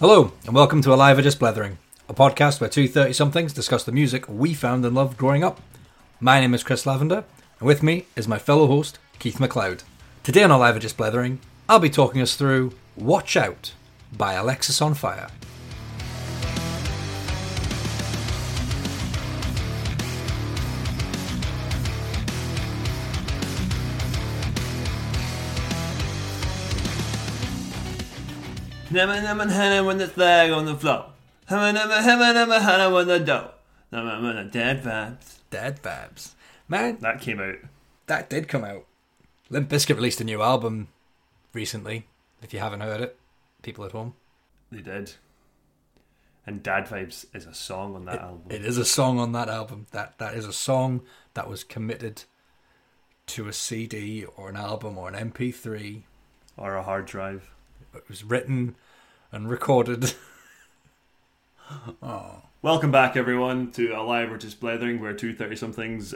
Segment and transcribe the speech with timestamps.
[0.00, 1.76] Hello, and welcome to Alive or Just Blethering,
[2.08, 5.60] a podcast where two 30 somethings discuss the music we found and loved growing up.
[6.20, 7.24] My name is Chris Lavender,
[7.58, 9.82] and with me is my fellow host, Keith McLeod.
[10.22, 13.72] Today on Alive or Just Blethering, I'll be talking us through Watch Out
[14.16, 15.30] by Alexis on Fire.
[28.90, 31.06] Nama nama hana when the flag on the floor.
[31.46, 33.50] Hama nama hama nama hana when the dough.
[33.92, 35.36] Nama nama dead vibes.
[35.50, 36.32] Dead Vibes.
[36.68, 37.56] Man, That came out.
[38.06, 38.84] that did come out.
[39.48, 40.88] Limp Bizkit released a new album
[41.54, 42.06] recently.
[42.42, 43.18] If you haven't heard it,
[43.62, 44.14] people at home.
[44.70, 45.14] They did.
[46.46, 48.42] And Dad Vibes is a song on that album.
[48.50, 49.86] It is a song on that album.
[49.92, 51.02] That that is a song
[51.34, 52.24] that was committed
[53.28, 56.02] to a CD or an album or an MP3.
[56.56, 57.50] or a hard drive.
[57.98, 58.76] It was written
[59.32, 60.14] and recorded.
[62.62, 66.14] Welcome back, everyone, to Alive or Just Blethering, where two 30 somethings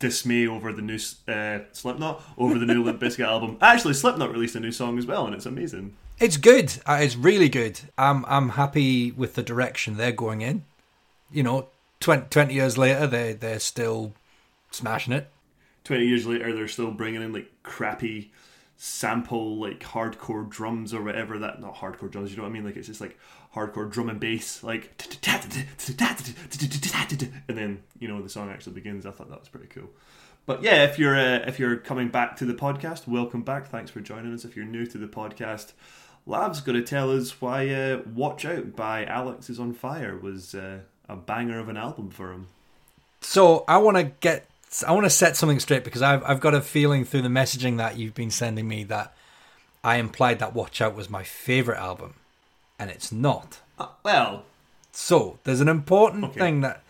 [0.00, 3.56] dismay over the new uh, Slipknot, over the new Limp Bizkit album.
[3.60, 5.94] Actually, Slipknot released a new song as well, and it's amazing.
[6.18, 6.76] It's good.
[6.84, 7.80] Uh, It's really good.
[7.96, 10.64] I'm I'm happy with the direction they're going in.
[11.30, 11.68] You know,
[12.00, 14.12] 20, 20 years later, they they're still
[14.72, 15.30] smashing it.
[15.84, 18.32] 20 years later, they're still bringing in like crappy
[18.82, 22.64] sample, like hardcore drums or whatever that, not hardcore drums, you know what I mean?
[22.64, 23.18] Like it's just like
[23.54, 24.96] hardcore drum and bass, like,
[27.46, 29.04] and then, you know, the song actually begins.
[29.04, 29.90] I thought that was pretty cool.
[30.46, 33.66] But yeah, if you're uh, if you're coming back to the podcast, welcome back.
[33.66, 34.46] Thanks for joining us.
[34.46, 35.72] If you're new to the podcast,
[36.26, 40.54] Lav's going to tell us why uh, "Watch Out" by Alex is on Fire was
[40.54, 42.46] uh, a banger of an album for him.
[43.20, 44.46] So I want to get
[44.86, 47.76] I want to set something straight because I've I've got a feeling through the messaging
[47.78, 49.12] that you've been sending me that
[49.82, 52.14] I implied that Watch Out was my favorite album,
[52.78, 53.58] and it's not.
[53.78, 54.44] Uh, well,
[54.92, 56.40] So there's an important Okay.
[56.40, 56.82] thing that.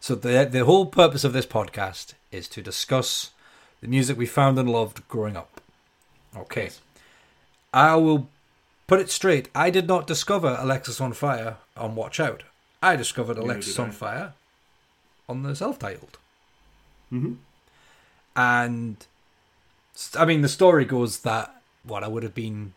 [0.00, 3.30] So the the whole purpose of this podcast is to discuss
[3.80, 5.60] the music we found and loved growing up.
[6.36, 6.80] Okay, Yes.
[7.72, 8.28] I will
[8.86, 9.48] put it straight.
[9.54, 12.42] I did not discover Alexis on Fire on Watch Out.
[12.82, 14.32] I discovered Alexis on Fire
[15.28, 16.18] on the self-titled.
[17.10, 17.34] Hmm
[18.36, 19.06] and
[20.16, 22.74] I mean the story goes that what I would have been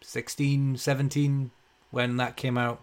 [0.00, 1.50] 16 17
[1.90, 2.82] when that came out.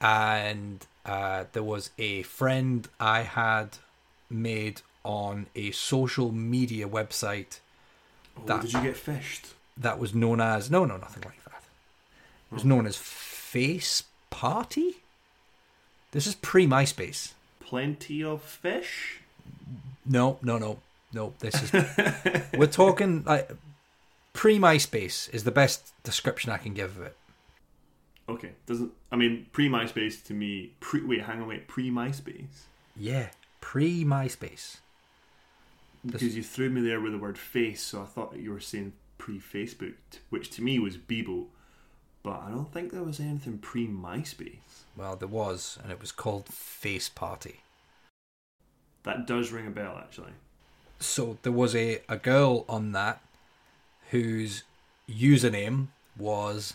[0.00, 3.78] And uh, there was a friend I had
[4.30, 7.58] made on a social media website
[8.36, 9.46] oh, That- did you get fished?
[9.76, 11.62] that was known as no no nothing like that.
[12.50, 14.96] It was known as face party?
[16.10, 19.20] This is pre MySpace Plenty of fish.
[20.08, 20.78] No, no, no,
[21.12, 21.34] no.
[21.38, 21.72] This is
[22.56, 23.50] we're talking like
[24.32, 27.16] pre MySpace is the best description I can give of it.
[28.28, 30.72] Okay, doesn't I mean pre MySpace to me?
[30.80, 32.64] Pre wait, hang on, wait, pre MySpace
[32.96, 33.28] Yeah,
[33.60, 34.78] pre MySpace.
[36.04, 38.92] because you threw me there with the word face, so I thought you were saying
[39.18, 39.94] pre Facebook,
[40.30, 41.46] which to me was Bebo,
[42.22, 44.84] but I don't think there was anything pre MySpace.
[44.96, 47.60] Well, there was, and it was called Face Party.
[49.08, 50.32] That does ring a bell, actually.
[51.00, 53.22] So there was a a girl on that
[54.10, 54.64] whose
[55.08, 56.74] username was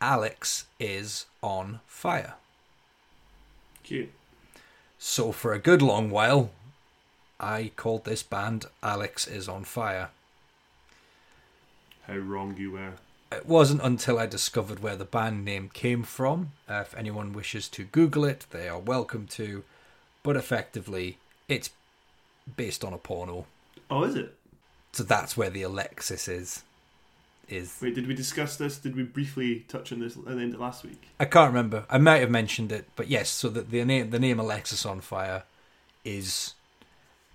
[0.00, 2.36] Alex is on fire.
[3.82, 4.10] Cute.
[4.98, 6.50] So for a good long while,
[7.38, 10.08] I called this band Alex is on fire.
[12.06, 12.94] How wrong you were.
[13.30, 16.52] It wasn't until I discovered where the band name came from.
[16.66, 19.62] Uh, if anyone wishes to Google it, they are welcome to.
[20.22, 21.18] But effectively,
[21.50, 21.70] it's
[22.56, 23.46] based on a porno.
[23.90, 24.34] Oh, is it?
[24.92, 26.62] So that's where the Alexis is.
[27.48, 28.78] Is Wait, did we discuss this?
[28.78, 31.02] Did we briefly touch on this at the end of last week?
[31.18, 31.84] I can't remember.
[31.90, 33.28] I might have mentioned it, but yes.
[33.28, 35.42] So the, the name the name Alexis on Fire
[36.04, 36.54] is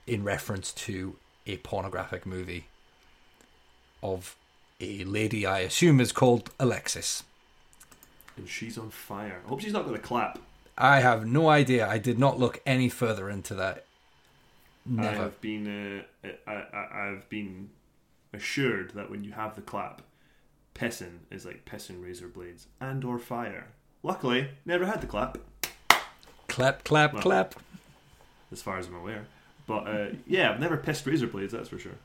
[0.07, 2.67] in reference to a pornographic movie
[4.01, 4.37] of
[4.79, 7.23] a lady I assume is called Alexis.
[8.37, 9.41] And she's on fire.
[9.45, 10.39] I hope she's not going to clap.
[10.77, 11.87] I have no idea.
[11.87, 13.85] I did not look any further into that.
[14.85, 15.15] Never.
[15.17, 17.69] have been uh, I, I, I've been
[18.33, 20.01] assured that when you have the clap,
[20.75, 23.67] pissing is like pissing razor blades and or fire.
[24.03, 25.37] Luckily, never had the clap,
[26.47, 27.21] Clap, clap, Well.
[27.23, 27.55] clap.
[28.51, 29.25] as far as I'm aware.
[29.67, 31.53] But uh, yeah, I've never pissed razor blades.
[31.53, 31.95] That's for sure.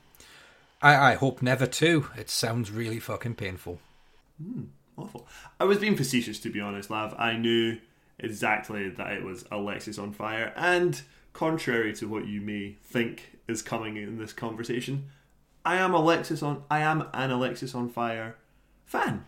[0.80, 2.06] I, I hope never too.
[2.16, 3.80] It sounds really fucking painful.
[4.96, 5.26] Awful.
[5.58, 7.14] I was being facetious, to be honest, Lav.
[7.18, 7.78] I knew
[8.18, 13.62] exactly that it was Alexis on fire, and contrary to what you may think is
[13.62, 15.10] coming in this conversation,
[15.64, 16.62] I am Alexis on.
[16.70, 18.36] I am an Alexis on fire
[18.86, 19.24] fan.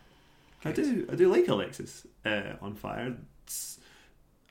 [0.65, 1.07] I do.
[1.11, 3.17] I do like Alexis uh, on Fire.
[3.45, 3.81] It's,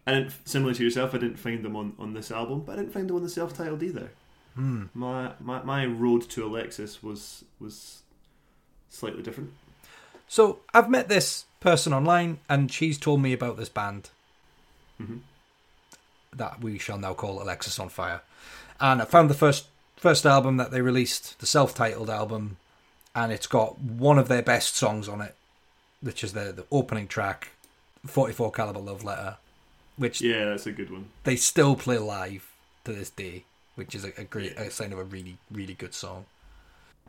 [0.06, 1.14] I didn't similar to yourself.
[1.14, 3.30] I didn't find them on, on this album, but I didn't find them on the
[3.30, 4.12] self titled either.
[4.56, 4.86] Hmm.
[4.94, 8.02] My, my my road to Alexis was was
[8.90, 9.52] slightly different.
[10.28, 14.10] So I've met this person online, and she's told me about this band
[14.98, 15.18] hmm
[16.36, 18.22] that we shall now call Alexis on Fire.
[18.80, 19.68] And I found the first
[19.98, 22.58] first album that they released, the self-titled album,
[23.16, 25.36] and it's got one of their best songs on it,
[26.02, 27.50] which is the the opening track,
[28.08, 29.38] 44 caliber love letter,
[29.98, 31.10] which Yeah, that's a good one.
[31.24, 32.50] they still play live
[32.86, 33.44] to this day,
[33.76, 36.26] which is a, a great a sign of a really really good song.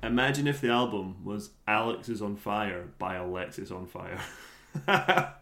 [0.03, 4.19] Imagine if the album was Alex is on Fire by Alexis on Fire.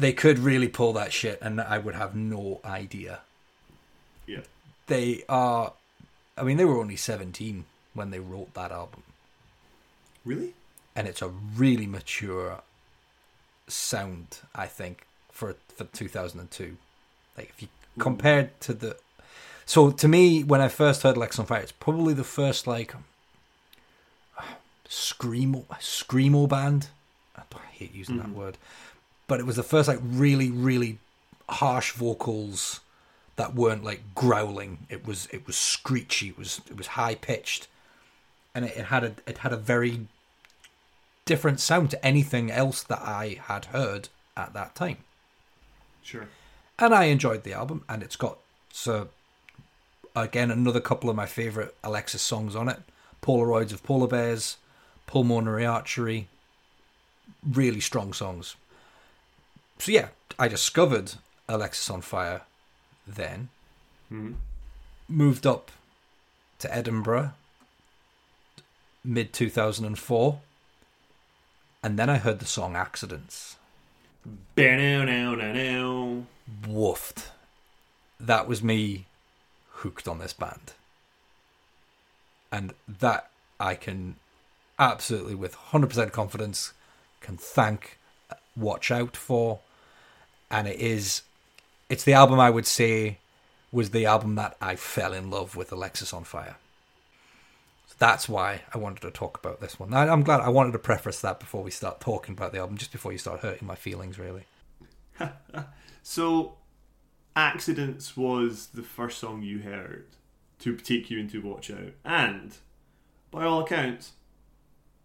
[0.00, 3.20] They could really pull that shit, and I would have no idea.
[4.26, 4.44] yeah.
[4.86, 5.72] They are,
[6.36, 7.64] I mean, they were only 17
[7.94, 9.02] when they wrote that album.
[10.24, 10.54] Really?
[10.96, 12.62] and it's a really mature
[13.68, 16.76] sound i think for for 2002
[17.38, 17.68] like if you
[17.98, 18.96] compared to the
[19.64, 22.92] so to me when i first heard lex on fire it's probably the first like
[24.88, 26.88] screamo screamo band
[27.36, 27.42] i,
[27.72, 28.22] hate using Mhm.
[28.22, 28.56] that word
[29.30, 30.98] but it was the first like really really
[31.48, 32.80] harsh vocals
[33.36, 37.68] that weren't like growling it was it was screechy it was it was high pitched
[38.54, 40.06] and it, it had a it had a very
[41.24, 44.98] different sound to anything else that I had heard at that time.
[46.02, 46.28] Sure.
[46.78, 48.38] And I enjoyed the album, and it's got
[48.72, 49.10] so
[50.16, 52.80] again another couple of my favorite Alexis songs on it:
[53.22, 54.56] "Polaroids of Polar Bears,"
[55.06, 56.28] "Pulmonary Archery."
[57.46, 58.56] Really strong songs.
[59.80, 61.14] So yeah, I discovered
[61.48, 62.42] Alexis on Fire.
[63.06, 63.48] Then.
[64.08, 64.34] Hmm.
[65.08, 65.72] Moved up
[66.60, 67.32] to Edinburgh
[69.02, 70.40] mid 2004
[71.82, 73.56] and then I heard the song Accidents.
[76.68, 77.28] Woofed
[78.20, 79.06] that was me
[79.70, 80.72] hooked on this band.
[82.52, 84.16] And that I can
[84.78, 86.72] absolutely with 100% confidence
[87.20, 87.98] can thank
[88.56, 89.60] watch out for
[90.50, 91.22] and it is
[91.88, 93.18] it's the album I would say
[93.72, 96.56] was the album that I fell in love with Alexis on Fire
[97.86, 100.72] so that's why I wanted to talk about this one I, I'm glad I wanted
[100.72, 103.66] to preface that before we start talking about the album just before you start hurting
[103.66, 104.44] my feelings really
[106.02, 106.54] So,
[107.36, 110.06] Accidents was the first song you heard
[110.58, 112.56] to take you into Watch Out, and
[113.30, 114.12] by all accounts,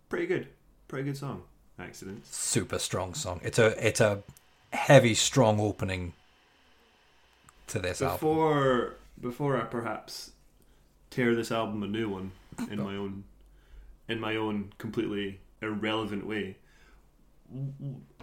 [0.09, 0.47] pretty good,
[0.87, 1.43] pretty good song.
[1.77, 2.35] Accidents.
[2.35, 3.41] super strong song.
[3.43, 4.23] It's a it's a
[4.75, 6.13] heavy, strong opening
[7.67, 8.15] to this album.
[8.15, 10.31] Before before I perhaps
[11.09, 12.31] tear this album a new one
[12.69, 13.23] in my own
[14.07, 16.57] in my own completely irrelevant way.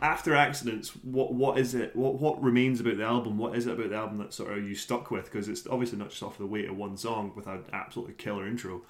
[0.01, 1.95] After accidents, what what is it?
[1.95, 3.39] What what remains about the album?
[3.39, 5.27] What is it about the album that sort of you stuck with?
[5.27, 8.47] Because it's obviously not just off the weight of one song with an absolutely killer
[8.47, 8.83] intro.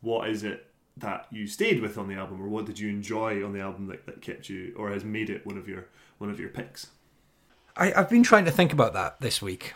[0.00, 0.66] What is it
[0.98, 3.86] that you stayed with on the album, or what did you enjoy on the album
[3.86, 5.86] that, that kept you, or has made it one of your
[6.18, 6.88] one of your picks?
[7.78, 9.74] I, I've been trying to think about that this week,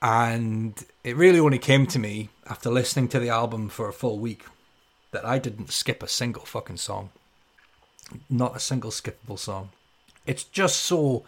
[0.00, 4.18] and it really only came to me after listening to the album for a full
[4.18, 4.44] week
[5.10, 7.10] that I didn't skip a single fucking song,
[8.30, 9.70] not a single skippable song.
[10.26, 11.24] It's just so.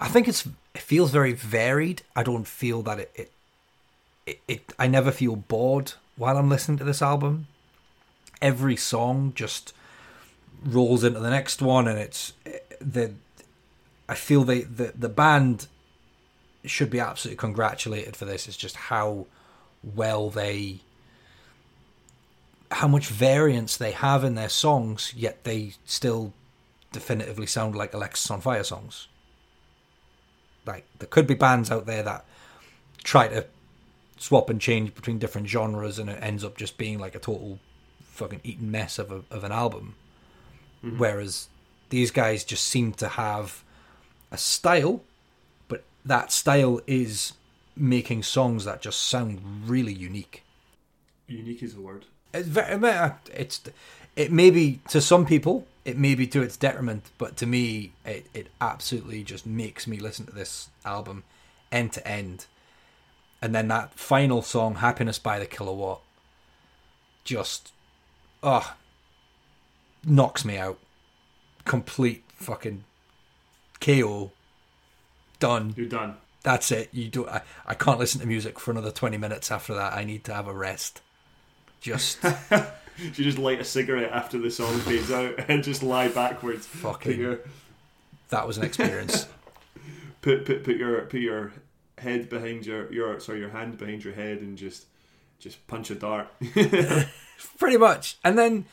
[0.00, 2.02] I think it's it feels very varied.
[2.16, 3.32] I don't feel that it it,
[4.26, 7.46] it, it I never feel bored while I'm listening to this album.
[8.40, 9.72] Every song just
[10.64, 12.32] rolls into the next one, and it's
[12.80, 13.12] the
[14.08, 15.66] I feel they the the band
[16.64, 18.48] should be absolutely congratulated for this.
[18.48, 19.26] It's just how
[19.82, 20.80] well they
[22.70, 26.32] how much variance they have in their songs, yet they still
[26.92, 29.08] definitively sound like Alexis on Fire songs.
[30.66, 32.24] Like there could be bands out there that
[33.02, 33.46] try to
[34.16, 37.58] swap and change between different genres and it ends up just being like a total
[38.02, 39.96] fucking eaten mess of a, of an album.
[40.82, 40.98] Mm-hmm.
[40.98, 41.48] Whereas
[41.90, 43.63] these guys just seem to have
[44.34, 45.02] a style,
[45.68, 47.32] but that style is
[47.76, 50.42] making songs that just sound really unique.
[51.26, 52.04] Unique is a word.
[52.32, 53.62] It's very, uh, it's
[54.16, 57.92] it may be to some people it may be to its detriment, but to me
[58.04, 61.24] it it absolutely just makes me listen to this album
[61.70, 62.46] end to end,
[63.42, 66.00] and then that final song, "Happiness by the Kilowatt,"
[67.24, 67.72] just
[68.42, 68.74] oh
[70.04, 70.78] knocks me out,
[71.64, 72.84] complete fucking
[73.80, 74.30] KO,
[75.40, 75.74] done.
[75.76, 76.16] You're done.
[76.42, 76.90] That's it.
[76.92, 77.26] You do.
[77.26, 79.94] I, I can't listen to music for another twenty minutes after that.
[79.94, 81.00] I need to have a rest.
[81.80, 82.22] Just
[82.98, 86.66] you just light a cigarette after the song fades out and just lie backwards.
[86.66, 87.18] Fucking.
[87.18, 87.40] your
[88.28, 89.26] That was an experience.
[90.22, 91.52] put put put your put your
[91.98, 94.86] head behind your your sorry your hand behind your head and just
[95.38, 96.28] just punch a dart.
[97.58, 98.16] Pretty much.
[98.24, 98.66] And then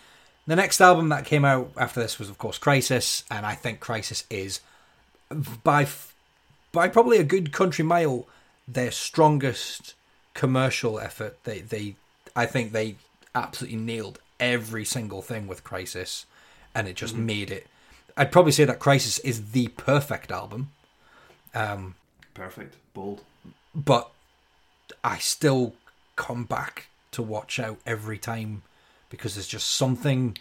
[0.47, 3.79] the next album that came out after this was, of course, Crisis, and I think
[3.79, 4.59] Crisis is
[5.63, 6.13] by f-
[6.71, 8.27] by probably a good country mile
[8.67, 9.93] their strongest
[10.33, 11.43] commercial effort.
[11.43, 11.95] They they
[12.35, 12.95] I think they
[13.35, 16.25] absolutely nailed every single thing with Crisis,
[16.73, 17.67] and it just made it.
[18.17, 20.71] I'd probably say that Crisis is the perfect album.
[21.53, 21.95] Um,
[22.33, 23.21] Perfect, bold.
[23.75, 24.09] but
[25.03, 25.73] I still
[26.15, 28.63] come back to watch out every time
[29.09, 30.37] because there's just something.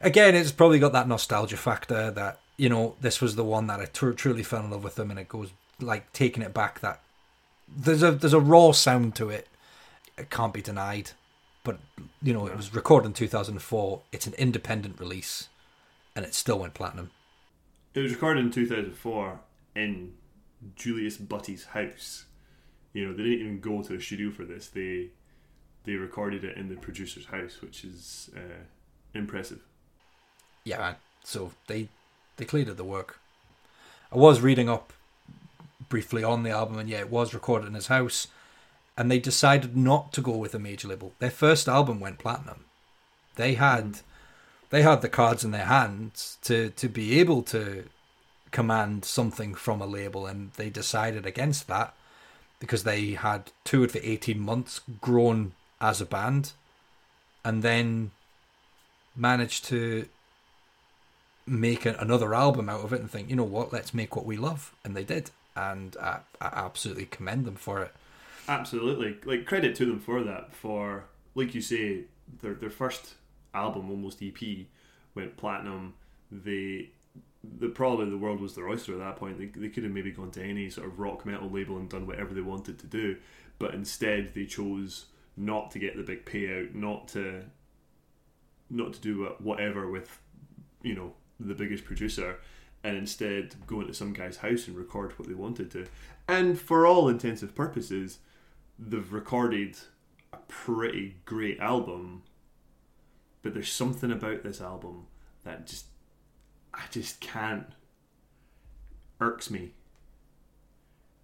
[0.00, 3.80] Again, it's probably got that nostalgia factor that you know this was the one that
[3.80, 6.80] I truly fell in love with them, and it goes like taking it back.
[6.80, 7.00] That
[7.74, 9.48] there's a there's a raw sound to it.
[10.18, 11.12] It can't be denied.
[11.64, 11.78] But
[12.22, 14.02] you know, it was recorded in 2004.
[14.12, 15.48] It's an independent release,
[16.14, 17.10] and it still went platinum.
[17.94, 19.40] It was recorded in 2004
[19.76, 20.14] in
[20.76, 22.26] Julius Butty's house.
[22.92, 24.68] You know, they didn't even go to a studio for this.
[24.68, 25.10] They
[25.84, 28.64] they recorded it in the producer's house, which is uh,
[29.14, 29.60] impressive.
[30.64, 30.96] yeah, man.
[31.22, 31.88] So they
[32.38, 33.20] they cleared the work.
[34.10, 34.94] I was reading up
[35.88, 38.28] briefly on the album, and yeah, it was recorded in his house.
[38.96, 41.12] And they decided not to go with a major label.
[41.18, 42.64] Their first album went platinum.
[43.36, 43.92] They had hmm.
[44.70, 47.84] they had the cards in their hands to to be able to
[48.50, 51.94] command something from a label, and they decided against that
[52.58, 56.52] because they had toured for eighteen months, grown as a band,
[57.44, 58.10] and then
[59.14, 60.08] managed to
[61.50, 64.26] make a, another album out of it and think, you know what, let's make what
[64.26, 67.92] we love, and they did, and I, I absolutely commend them for it.
[68.48, 70.54] Absolutely, like credit to them for that.
[70.54, 72.04] For like you say,
[72.40, 73.14] their their first
[73.54, 74.66] album, almost EP,
[75.14, 75.94] went platinum.
[76.32, 76.90] They
[77.58, 79.38] the probably the world was their oyster at that point.
[79.38, 82.06] They, they could have maybe gone to any sort of rock metal label and done
[82.06, 83.16] whatever they wanted to do,
[83.58, 87.44] but instead they chose not to get the big payout, not to
[88.70, 90.20] not to do whatever with
[90.82, 92.38] you know the biggest producer,
[92.84, 95.86] and instead go into some guy's house and record what they wanted to.
[96.26, 98.18] And for all intensive purposes,
[98.78, 99.76] they've recorded
[100.32, 102.22] a pretty great album.
[103.42, 105.06] But there's something about this album
[105.44, 105.86] that just
[106.74, 107.66] I just can't
[109.20, 109.72] irks me.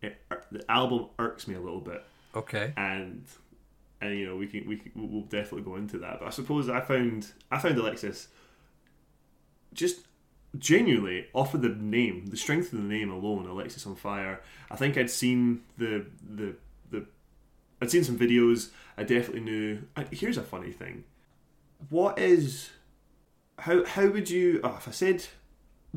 [0.03, 2.05] It, uh, the album irks me a little bit,
[2.35, 2.73] Okay.
[2.77, 3.25] and
[4.01, 6.19] and you know we can we can, we'll definitely go into that.
[6.21, 8.29] But I suppose I found I found Alexis
[9.75, 10.07] just
[10.59, 14.41] genuinely off of the name, the strength of the name alone, Alexis on Fire.
[14.71, 16.55] I think I'd seen the the
[16.91, 17.07] the
[17.81, 18.71] I'd seen some videos.
[18.97, 19.83] I definitely knew.
[20.11, 21.05] Here's a funny thing.
[21.91, 22.71] What is
[23.59, 24.61] how how would you?
[24.63, 25.27] Oh, if I said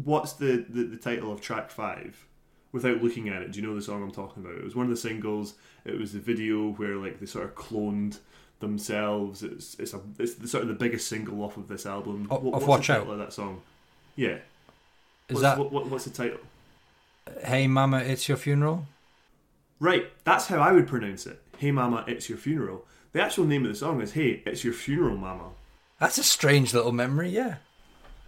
[0.03, 2.27] what's the, the the title of track five
[2.72, 4.57] without looking at it, do you know the song I'm talking about?
[4.57, 5.55] It was one of the singles.
[5.86, 8.19] It was the video where like they sort of cloned
[8.59, 9.43] themselves.
[9.43, 12.27] It's it's a it's the, sort of the biggest single off of this album.
[12.29, 13.07] Of- What- of Watch the Out?
[13.07, 13.61] Of that song.
[14.15, 14.37] Yeah.
[15.29, 16.39] Is what's, that what, what, what's the title?
[17.43, 18.85] Hey Mama, It's Your Funeral?
[19.79, 21.41] Right, that's how I would pronounce it.
[21.57, 22.85] Hey Mama, it's your funeral.
[23.11, 25.49] The actual name of the song is Hey, it's your funeral, Mama.
[25.99, 27.55] That's a strange little memory, yeah.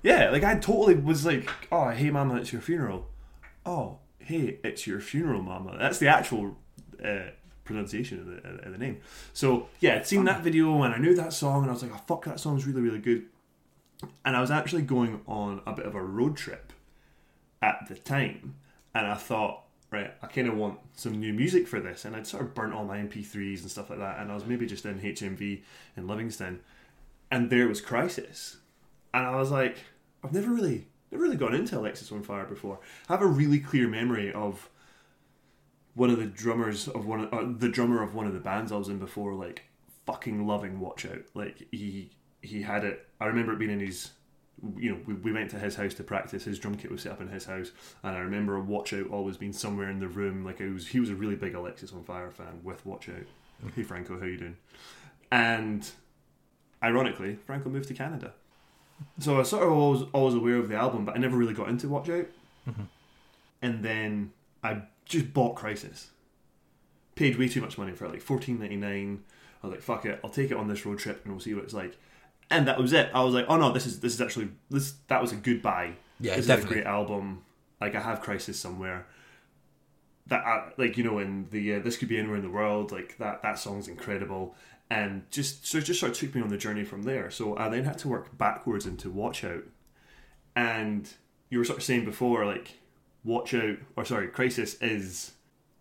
[0.03, 3.07] Yeah, like I totally was like, oh, hey Mama, it's your funeral.
[3.65, 5.77] Oh, hey, it's your funeral, Mama.
[5.77, 6.57] That's the actual
[7.03, 7.31] uh,
[7.69, 8.97] pronunciation of the, of the name.
[9.31, 11.91] So yeah, I'd seen that video and I knew that song and I was like,
[11.93, 13.25] oh fuck, that song's really really good.
[14.25, 16.73] And I was actually going on a bit of a road trip
[17.61, 18.55] at the time,
[18.95, 22.25] and I thought, right, I kind of want some new music for this, and I'd
[22.25, 24.85] sort of burnt all my MP3s and stuff like that, and I was maybe just
[24.85, 25.61] in HMV
[25.97, 26.61] in Livingston,
[27.29, 28.57] and there was Crisis,
[29.13, 29.79] and I was like,
[30.23, 32.79] I've never really, never really gone into Alexis on Fire before.
[33.09, 34.69] I have a really clear memory of
[35.99, 38.71] one of the drummers of one of, uh, the drummer of one of the bands
[38.71, 39.63] I was in before, like
[40.05, 41.23] fucking loving Watch Out.
[41.33, 42.09] Like he
[42.41, 43.05] he had it.
[43.19, 44.11] I remember it being in his.
[44.77, 46.43] You know, we, we went to his house to practice.
[46.45, 47.71] His drum kit was set up in his house,
[48.03, 50.45] and I remember Watch Out always being somewhere in the room.
[50.45, 53.71] Like it was, he was a really big Alexis on Fire fan with Watch Out.
[53.75, 54.57] Hey Franco, how you doing?
[55.31, 55.89] And
[56.81, 58.33] ironically, Franco moved to Canada,
[59.19, 61.53] so I was sort of always always aware of the album, but I never really
[61.53, 62.27] got into Watch Out.
[63.61, 64.31] And then
[64.63, 66.11] I just bought Crisis.
[67.15, 69.23] Paid way too much money for it, like fourteen ninety nine.
[69.61, 71.53] I was like, "Fuck it, I'll take it on this road trip and we'll see
[71.53, 71.97] what it's like."
[72.49, 73.09] And that was it.
[73.13, 75.61] I was like, "Oh no, this is this is actually this that was a good
[75.61, 75.95] buy.
[76.21, 76.77] Yeah, this definitely.
[76.77, 77.43] is a great album.
[77.81, 79.05] Like I have Crisis somewhere.
[80.27, 82.91] That I, like you know in the uh, this could be anywhere in the world.
[82.91, 84.55] Like that that song's incredible.
[84.89, 87.29] and just so it just sort of took me on the journey from there.
[87.29, 89.63] So I then had to work backwards into Watch Out,
[90.55, 91.09] and
[91.49, 92.79] you were sort of saying before, like
[93.23, 95.33] Watch Out or sorry, Crisis is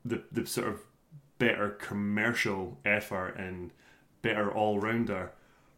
[0.05, 0.81] the the sort of
[1.39, 3.71] better commercial effort and
[4.23, 5.33] better all rounder.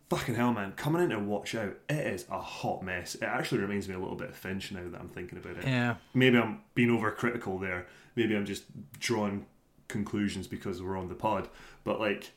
[0.08, 0.72] Fucking hell, man!
[0.72, 3.14] Coming into Watch Out, it is a hot mess.
[3.14, 5.64] It actually reminds me a little bit of Finch now that I'm thinking about it.
[5.64, 5.96] Yeah.
[6.14, 7.86] Maybe I'm being overcritical there.
[8.16, 8.64] Maybe I'm just
[8.98, 9.46] drawing
[9.86, 11.48] conclusions because we're on the pod.
[11.84, 12.32] But like,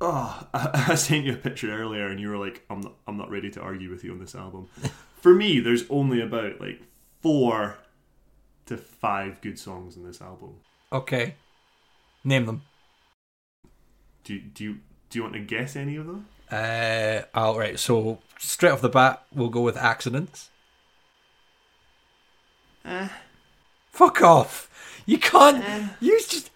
[0.00, 3.16] oh, I, I sent you a picture earlier, and you were like, "I'm not, I'm
[3.16, 4.68] not ready to argue with you on this album."
[5.20, 6.82] For me, there's only about like
[7.20, 7.76] four
[8.66, 10.54] to five good songs in this album.
[10.92, 11.34] Okay.
[12.24, 12.62] Name them.
[14.24, 14.78] Do you, do you
[15.10, 16.26] do you want to guess any of them?
[16.50, 17.78] Uh, all right.
[17.78, 20.50] So straight off the bat, we'll go with accidents.
[22.84, 23.08] Eh.
[23.90, 25.02] Fuck off!
[25.06, 25.92] You can't.
[26.00, 26.50] You just.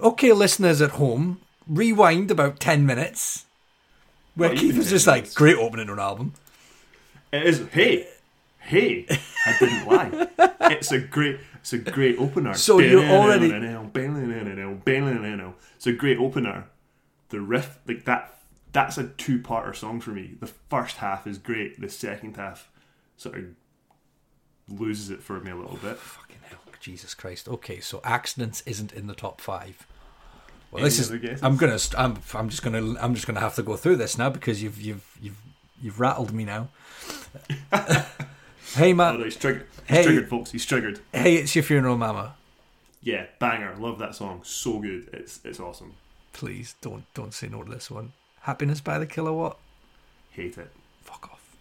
[0.00, 3.46] Okay, listeners at home, rewind about ten minutes.
[4.34, 5.34] Where Keith was just like, minutes.
[5.34, 6.34] "Great opening on album."
[7.32, 7.66] It is.
[7.70, 8.08] Hey,
[8.68, 9.06] hey!
[9.46, 10.28] I didn't lie.
[10.70, 11.40] It's a great.
[11.60, 12.52] It's a great opener.
[12.54, 13.48] So you're already-
[15.76, 16.66] It's a great opener.
[17.30, 18.38] The riff, like that.
[18.72, 20.34] That's a two-parter song for me.
[20.38, 21.80] The first half is great.
[21.80, 22.68] The second half
[23.16, 23.44] sort of
[24.68, 25.96] loses it for me a little bit.
[25.96, 27.48] Fucking hell, Jesus Christ.
[27.48, 29.86] Okay, so accidents isn't in the top five.
[30.70, 31.42] Well, Any this is.
[31.42, 31.78] I'm gonna.
[31.96, 32.18] I'm.
[32.34, 32.94] I'm just gonna.
[33.00, 34.80] I'm just gonna have to go through this now because you've.
[34.80, 35.16] You've.
[35.20, 35.38] You've.
[35.80, 36.68] You've rattled me now.
[38.74, 39.18] Hey, Oh, Matt.
[39.18, 39.66] no, he's triggered.
[39.86, 40.04] He's Hey.
[40.04, 40.50] triggered, folks.
[40.50, 41.00] He's triggered.
[41.12, 42.34] Hey, it's your funeral, Mama.
[43.02, 43.74] Yeah, banger.
[43.76, 44.40] Love that song.
[44.44, 45.08] So good.
[45.12, 45.94] It's it's awesome.
[46.32, 47.04] Please don't.
[47.14, 48.12] Don't say no to this one.
[48.42, 49.58] Happiness by the kilowatt.
[50.30, 50.70] Hate it.
[51.02, 51.56] Fuck off.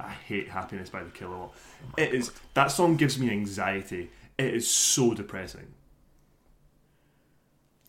[0.00, 1.52] I hate Happiness by the Kilowatt.
[1.98, 4.10] It is that song gives me anxiety.
[4.38, 5.66] It is so depressing.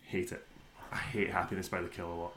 [0.02, 0.46] Hate it.
[0.92, 2.34] I hate Happiness by the Kilowatt.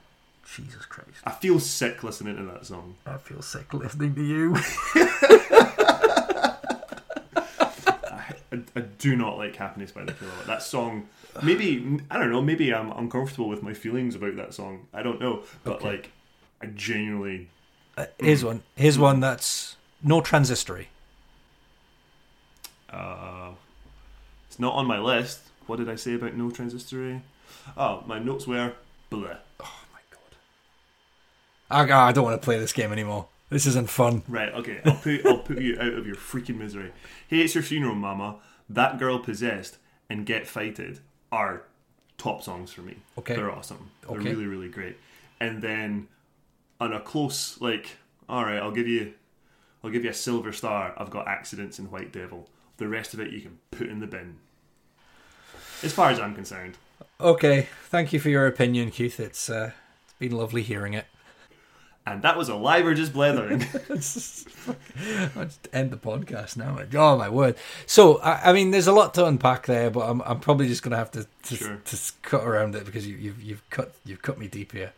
[0.54, 1.18] Jesus Christ.
[1.24, 2.94] I feel sick listening to that song.
[3.04, 4.56] I feel sick listening to you.
[8.76, 10.46] I, do not like Happiness by the Kilowatt.
[10.46, 11.08] That song,
[11.42, 12.42] maybe I don't know.
[12.42, 14.86] Maybe I'm uncomfortable with my feelings about that song.
[14.92, 15.88] I don't know, but Okay.
[15.88, 16.10] like,
[16.62, 17.48] I genuinely
[17.96, 18.62] Uh, here's one.
[18.76, 20.88] Here's one that's no Transitory.
[22.90, 23.50] Uh,
[24.48, 25.40] it's not on my list.
[25.66, 27.22] What did I say about no Transitory?
[27.76, 28.72] Oh, my notes were
[29.10, 29.36] bleh.
[29.60, 30.36] Oh my god.
[31.70, 33.26] I, I don't want to play this game anymore.
[33.50, 34.22] This isn't fun.
[34.28, 34.80] Right, okay.
[34.84, 36.92] I'll put I'll put you out of your freaking misery.
[37.28, 38.36] Hey, it's your funeral, mama.
[38.68, 39.78] That girl possessed
[40.10, 41.00] and get fighted
[41.30, 41.62] are
[42.18, 42.96] top songs for me.
[43.18, 43.34] Okay.
[43.36, 43.90] they're awesome.
[44.08, 44.30] They're Okay.
[44.30, 44.96] really really great.
[45.40, 46.08] And then
[46.80, 47.96] on a close like,
[48.28, 49.14] all right, I'll give you,
[49.84, 50.94] I'll give you a silver star.
[50.96, 52.48] I've got accidents and White Devil.
[52.78, 54.36] The rest of it you can put in the bin.
[55.82, 56.76] As far as I'm concerned.
[57.20, 59.20] Okay, thank you for your opinion, Keith.
[59.20, 59.72] It's uh,
[60.04, 61.06] it's been lovely hearing it.
[62.08, 63.62] And that was a live or just blethering.
[63.88, 63.96] I'll
[65.44, 66.78] just end the podcast now.
[66.94, 67.56] Oh my word!
[67.86, 70.84] So I, I mean, there's a lot to unpack there, but I'm I'm probably just
[70.84, 71.80] gonna have to to, Sure.
[71.84, 74.92] to cut around it because you, you've you've cut you've cut me deep here.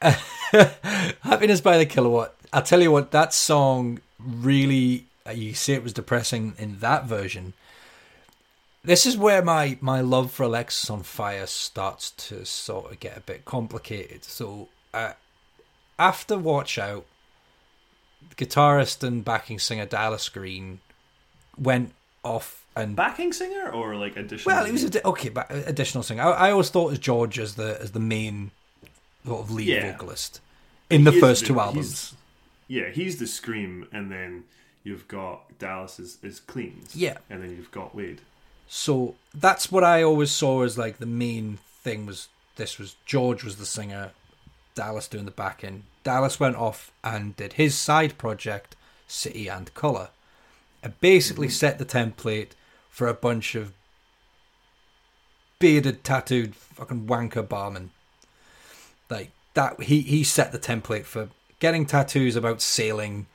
[0.02, 2.34] Happiness by the kilowatt.
[2.52, 5.04] I'll tell you what, that song really.
[5.26, 7.52] uh, You say it was depressing in that version.
[8.84, 13.16] This is where my my love for Alexis on Fire starts to sort of get
[13.16, 14.24] a bit complicated.
[14.24, 15.12] So uh,
[15.98, 17.04] after Watch Out,
[18.36, 20.80] guitarist and backing singer Dallas Green
[21.58, 24.54] went off and Backing singer or like additional?
[24.54, 26.22] well, it was a di- okay, but uh, additional singer.
[26.22, 28.52] I, I always thought was George as the as the main
[29.26, 29.92] sort of lead Yeah.
[29.92, 30.40] vocalist
[30.90, 32.14] in the He first the- two albums.
[32.68, 34.44] Yeah, he's the scream, and then
[34.84, 36.94] you've got Dallas is, is cleans.
[36.94, 37.16] Yeah.
[37.30, 38.20] and then you've got Wade.
[38.68, 43.42] So that's what I always saw as like the main thing was this was George
[43.42, 44.10] was the singer,
[44.78, 45.82] Dallas doing the backing.
[46.04, 48.76] Dallas went off and did his side project,
[49.08, 50.10] City and Color.
[50.84, 51.50] It basically mm.
[51.50, 52.50] set the template
[52.88, 53.72] for a bunch of
[55.58, 57.88] bearded, tattooed, fucking wanker barmen.
[59.10, 63.26] Like that, he he set the template for getting tattoos about sailing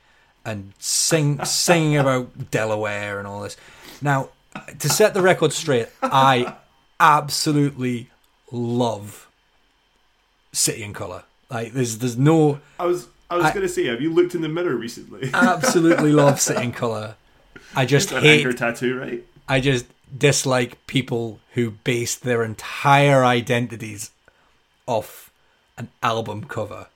[0.46, 3.58] and sing singing about Delaware and all this.
[4.00, 4.30] Now,
[4.78, 6.54] to set the record straight, I
[6.98, 8.08] absolutely
[8.50, 9.28] love
[10.54, 11.24] City and Color.
[11.54, 14.40] Like there's there's no I was I was I- gonna say, have you looked in
[14.42, 15.30] the mirror recently?
[15.34, 17.14] absolutely love City and Color.
[17.76, 19.24] I just An hate anchor tattoo, right?
[19.48, 19.86] I just
[20.16, 24.10] dislike people who base their entire identities
[24.86, 25.30] off
[25.78, 26.88] an album cover.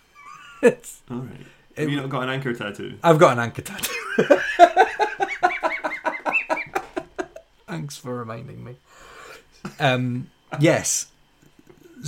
[0.62, 1.46] it's, All right.
[1.76, 2.98] Have you not got an anchor tattoo?
[3.02, 3.92] I've got an anchor tattoo.
[7.66, 8.76] Thanks for reminding me.
[9.78, 11.06] Um, yes.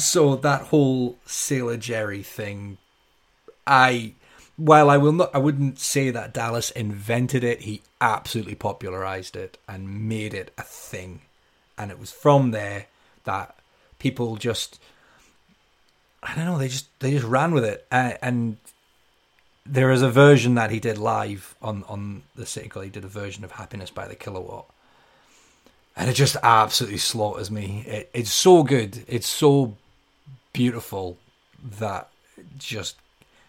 [0.03, 2.79] So that whole Sailor Jerry thing,
[3.67, 4.15] I
[4.57, 7.63] while I will not, I wouldn't say that Dallas invented it.
[7.63, 11.21] He absolutely popularized it and made it a thing,
[11.77, 12.87] and it was from there
[13.25, 13.55] that
[13.99, 14.81] people just,
[16.23, 18.57] I don't know, they just they just ran with it, and, and
[19.65, 23.09] there is a version that he did live on on the City He did a
[23.09, 24.67] version of "Happiness" by the Kilowatt,
[25.97, 27.85] and it just absolutely slaughters me.
[27.87, 29.77] It, it's so good, it's so
[30.53, 31.19] beautiful
[31.79, 32.09] that
[32.59, 32.97] just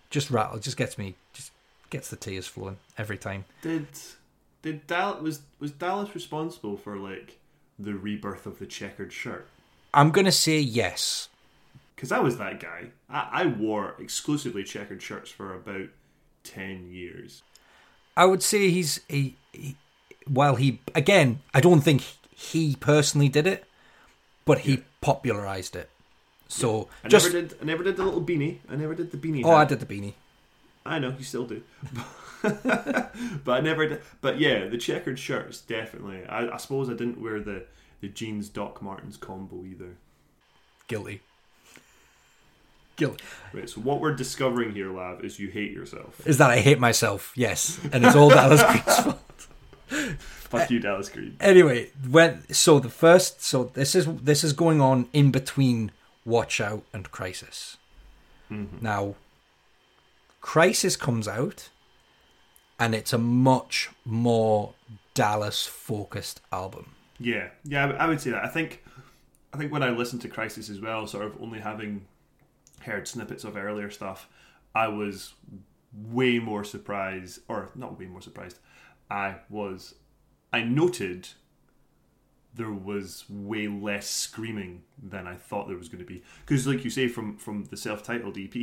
[0.09, 1.51] just rattle, just gets me, just
[1.89, 3.45] gets the tears flowing every time.
[3.62, 3.88] Did
[4.62, 7.38] did Dallas was was Dallas responsible for like
[7.77, 9.47] the rebirth of the checkered shirt?
[9.93, 11.29] I'm gonna say yes.
[11.95, 12.91] Because I was that guy.
[13.09, 15.89] I, I wore exclusively checkered shirts for about
[16.43, 17.43] ten years.
[18.15, 19.75] I would say he's he, he
[20.27, 22.03] while he again, I don't think
[22.35, 23.65] he personally did it,
[24.45, 24.83] but he yeah.
[25.01, 25.89] popularized it.
[26.49, 27.57] So I just never did.
[27.62, 28.57] I never did the little beanie.
[28.67, 29.43] I never did the beanie.
[29.45, 29.57] Oh, hat.
[29.59, 30.13] I did the beanie.
[30.85, 31.62] I know you still do,
[32.41, 33.13] but
[33.47, 34.01] I never did.
[34.19, 36.25] But yeah, the checkered shirts definitely.
[36.25, 37.65] I, I suppose I didn't wear the
[38.01, 39.95] the jeans Doc Martens combo either.
[40.88, 41.21] Guilty.
[42.95, 43.23] Guilty.
[43.53, 43.69] Right.
[43.69, 46.25] So what we're discovering here, Lav, is you hate yourself.
[46.25, 47.31] Is that I hate myself?
[47.35, 49.19] Yes, and it's all Dallas Green's fault.
[50.49, 51.38] Fuck you, Dallas Green.
[51.39, 55.91] Anyway, when so the first so this is this is going on in between
[56.25, 57.77] Watch Out and Crisis.
[58.51, 58.84] Mm-hmm.
[58.84, 59.15] Now,
[60.41, 61.69] Crisis comes out,
[62.79, 64.73] and it's a much more
[65.13, 66.95] Dallas focused album.
[67.19, 68.43] Yeah, yeah, I would say that.
[68.43, 68.84] I think,
[69.53, 72.05] I think when I listened to Crisis as well, sort of only having
[72.82, 74.29] heard snippets of earlier stuff,
[74.73, 75.34] I was
[75.93, 78.60] way more surprised, or not way more surprised.
[79.12, 79.95] I was,
[80.53, 81.27] I noted
[82.60, 86.22] there was way less screaming than I thought there was going to be.
[86.45, 88.54] Because, like you say, from from the self-titled EP,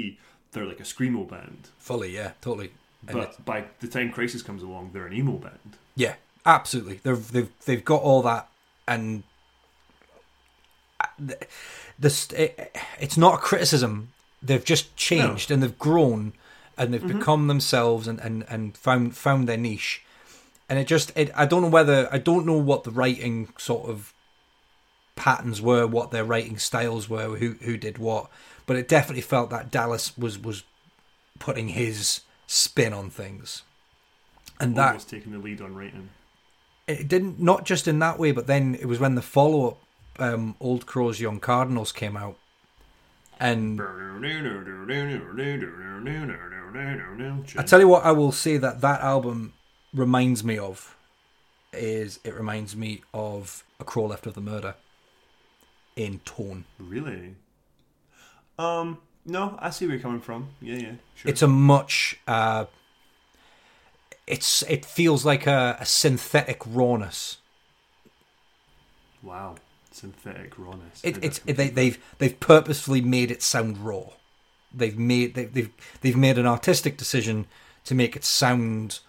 [0.52, 1.70] they're like a screamo band.
[1.78, 2.72] Fully, yeah, totally.
[3.10, 5.78] But by the time Crisis comes along, they're an emo band.
[5.94, 7.00] Yeah, absolutely.
[7.02, 8.48] They've they've they've got all that,
[8.86, 9.22] and
[11.98, 14.12] this it, it's not a criticism.
[14.42, 15.54] They've just changed no.
[15.54, 16.34] and they've grown
[16.76, 17.18] and they've mm-hmm.
[17.18, 20.04] become themselves and, and, and found found their niche
[20.68, 23.88] and it just it, I don't know whether I don't know what the writing sort
[23.88, 24.12] of
[25.14, 28.28] patterns were, what their writing styles were, who who did what,
[28.66, 30.64] but it definitely felt that Dallas was was
[31.38, 33.62] putting his spin on things,
[34.60, 36.10] and Almost that taking the lead on writing.
[36.86, 39.78] It didn't not just in that way, but then it was when the follow up,
[40.18, 42.36] um, Old Crows, Young Cardinals came out,
[43.40, 43.80] and
[47.56, 49.52] I tell you what, I will say that that album
[49.96, 50.96] reminds me of
[51.72, 54.74] is it reminds me of A Crow Left of the Murder
[55.96, 56.64] in tone.
[56.78, 57.34] Really?
[58.58, 60.48] Um, no, I see where you're coming from.
[60.60, 61.30] Yeah, yeah, sure.
[61.30, 62.18] It's a much.
[62.26, 62.66] Uh,
[64.26, 67.38] it's it feels like a, a synthetic rawness.
[69.22, 69.56] Wow,
[69.90, 71.00] synthetic rawness.
[71.02, 74.04] It, it's it, they, they've they've purposefully made it sound raw.
[74.72, 77.46] They've made they, they've they've made an artistic decision
[77.84, 79.00] to make it sound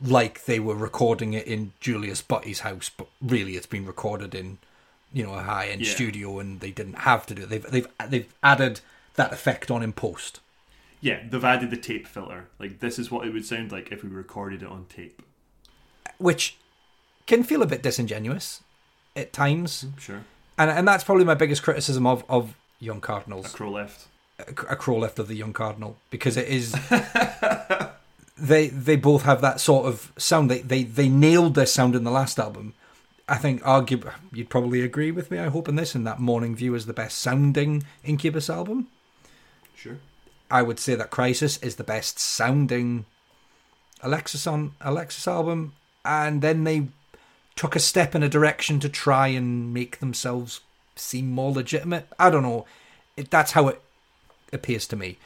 [0.00, 4.58] like they were recording it in Julius Butty's house, but really it's been recorded in
[5.12, 5.92] you know a high end yeah.
[5.92, 7.48] studio, and they didn't have to do it.
[7.48, 8.80] They've they've they've added
[9.14, 10.40] that effect on in post.
[11.00, 12.48] Yeah, they've added the tape filter.
[12.58, 15.22] Like this is what it would sound like if we recorded it on tape,
[16.18, 16.56] which
[17.26, 18.62] can feel a bit disingenuous
[19.14, 19.84] at times.
[19.84, 20.24] Mm, sure,
[20.58, 23.46] and and that's probably my biggest criticism of of Young Cardinals.
[23.46, 24.08] A crow left.
[24.38, 26.74] A, a crow left of the Young Cardinal because it is
[28.36, 30.50] they they both have that sort of sound.
[30.50, 32.74] They they they nailed their sound in the last album.
[33.28, 35.38] I think arguably you'd probably agree with me.
[35.38, 38.88] I hope in this, and that Morning View is the best sounding Incubus album.
[39.74, 39.98] Sure.
[40.50, 43.04] I would say that Crisis is the best sounding
[44.02, 45.72] Alexis on Alexis album,
[46.04, 46.88] and then they
[47.56, 50.60] took a step in a direction to try and make themselves
[50.94, 52.06] seem more legitimate.
[52.18, 52.66] I don't know.
[53.16, 53.80] It, that's how it
[54.52, 55.18] appears to me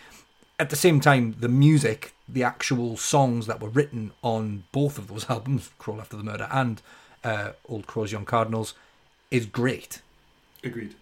[0.61, 5.09] at the same time, the music, the actual songs that were written on both of
[5.09, 6.83] those albums, Crow Left of the Murder and
[7.25, 8.75] uh, Old Crows Young Cardinals,
[9.31, 10.03] is great.
[10.65, 10.95] Agreed.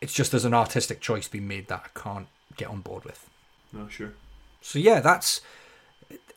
[0.00, 3.28] It's just there's an artistic choice being made that I can't get on board with.
[3.72, 4.12] No, sure.
[4.60, 5.40] So yeah, that's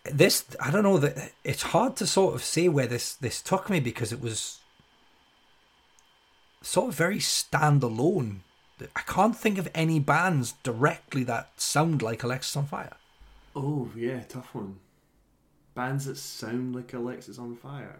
[0.05, 0.45] this.
[0.59, 3.79] I don't know that it's hard to sort of say where this this took me
[3.79, 4.59] because it was
[6.61, 8.39] sort of very standalone
[8.95, 12.93] I can't think of any bands directly that sound like Alexisonfire.
[13.61, 14.77] Oh yeah, tough one.
[15.75, 17.99] Bands that sound like Alexis on Fire.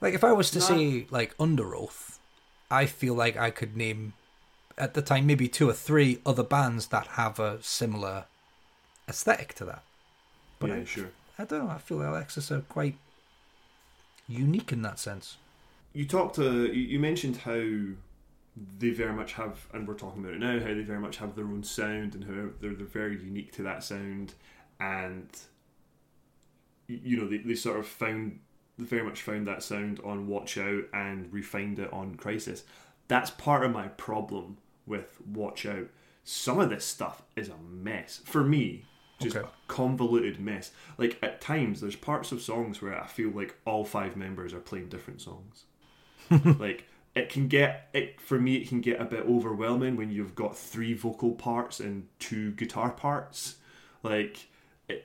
[0.00, 2.18] Like if I was to say like Underoath,
[2.70, 4.12] I feel like I could name
[4.78, 8.26] at the time maybe two or three other bands that have a similar
[9.08, 9.82] aesthetic to that.
[10.60, 11.10] But yeah, I, sure.
[11.36, 11.70] I don't know.
[11.70, 12.96] I feel Alexis are quite
[14.28, 15.36] unique in that sense.
[15.92, 17.60] You talked to you you mentioned how
[18.78, 21.34] they very much have, and we're talking about it now, how they very much have
[21.34, 24.34] their own sound and how they're, they're very unique to that sound,
[24.80, 25.28] and
[26.88, 28.40] you know they, they sort of found
[28.78, 32.64] very much found that sound on Watch Out and refined it on Crisis.
[33.08, 35.88] That's part of my problem with Watch Out.
[36.24, 38.84] Some of this stuff is a mess for me.
[39.20, 39.46] Just Okay.
[39.46, 40.70] a convoluted mess.
[40.96, 44.60] Like at times, there's parts of songs where I feel like all five members are
[44.60, 45.64] playing different songs.
[46.58, 48.56] like it can get it for me.
[48.56, 52.90] It can get a bit overwhelming when you've got three vocal parts and two guitar
[52.92, 53.56] parts.
[54.02, 54.46] Like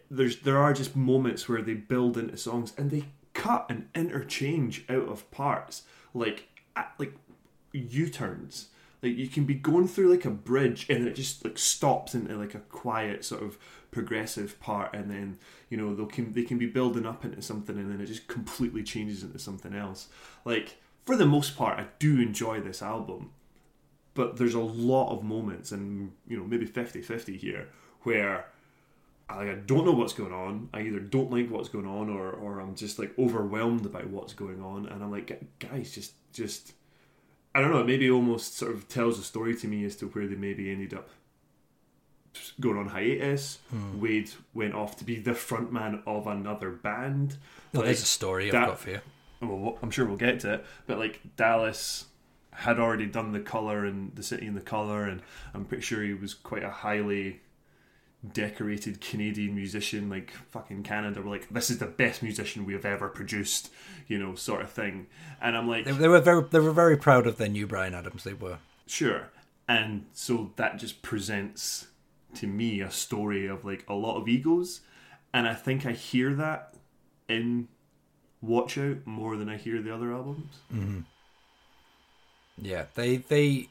[0.10, 4.86] there's there are just moments where they build into songs and they cut and interchange
[4.90, 6.48] out of parts like
[6.98, 7.14] like
[7.74, 8.70] U-turns.
[9.04, 12.36] Like you can be going through like a bridge and it just like stops into
[12.36, 13.58] like a quiet sort of
[13.92, 15.38] progressive part and then
[15.70, 18.28] you know they can they can be building up into something and then it just
[18.28, 20.08] completely changes into something else.
[20.44, 23.32] Like for the most part I do enjoy this album
[24.16, 27.68] but there's a lot of moments and you know maybe 50-50 here
[28.02, 28.48] where
[29.28, 30.70] I, don't know what's going on.
[30.74, 34.34] I either don't like what's going on or or I'm just like overwhelmed by what's
[34.34, 36.74] going on and I'm like guys just just
[37.54, 40.08] I don't know, it maybe almost sort of tells a story to me as to
[40.08, 41.10] where they maybe ended up
[42.60, 43.60] going on hiatus.
[43.70, 44.00] Hmm.
[44.02, 47.38] Wade went off to be the frontman of another band.
[47.74, 49.02] No, Like, there's a story I've got for you.
[49.42, 52.06] well, I'm sure we'll get to it, but like Dallas
[52.52, 55.22] had already done the color and the city and the color, and
[55.54, 57.42] I'm pretty sure he was quite a highly
[58.34, 60.10] decorated Canadian musician.
[60.10, 63.72] Like fucking Canada were like, this is the best musician we have ever produced,
[64.08, 65.08] you know, sort of thing.
[65.42, 67.94] And I'm like, They, they were very they were very proud of their new Bryan
[67.94, 68.24] Adams.
[68.24, 68.60] They were.
[68.88, 69.30] Sure.
[69.68, 71.88] And so that just presents
[72.36, 74.82] to me a story of like a lot of egos.
[75.34, 76.76] And I think I hear that
[77.28, 77.68] in
[78.42, 80.54] Watch Out more than I hear the other albums.
[80.74, 81.00] Mm-hmm.
[82.62, 83.70] Yeah, they they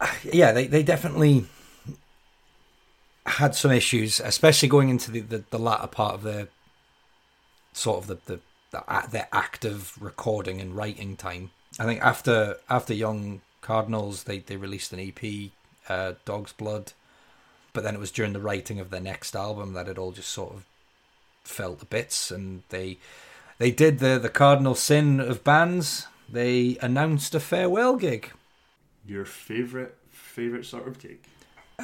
[0.32, 1.46] yeah they they definitely
[3.30, 6.48] had some issues, especially going into the the, the latter part of the
[7.72, 8.40] sort of the the,
[8.70, 11.50] the a- their active recording and writing time.
[11.78, 15.50] I think after after Young Cardinals, they they released an EP,
[15.88, 16.92] uh, Dog's Blood,
[17.72, 20.30] but then it was during the writing of their next album that it all just
[20.30, 20.64] sort of
[21.44, 22.98] fell to bits, and they
[23.58, 26.06] they did the the cardinal sin of bands.
[26.32, 28.30] They announced a farewell gig,
[29.04, 31.18] Your favorite favorite sort of gig?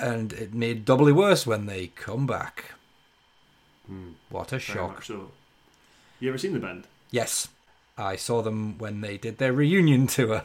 [0.02, 2.72] And it made doubly worse when they come back.
[3.86, 5.04] Hmm, What a shock!
[5.04, 5.30] so.
[6.18, 6.84] You ever seen the band?
[7.10, 7.48] Yes,
[7.98, 10.42] I saw them when they did their reunion tour.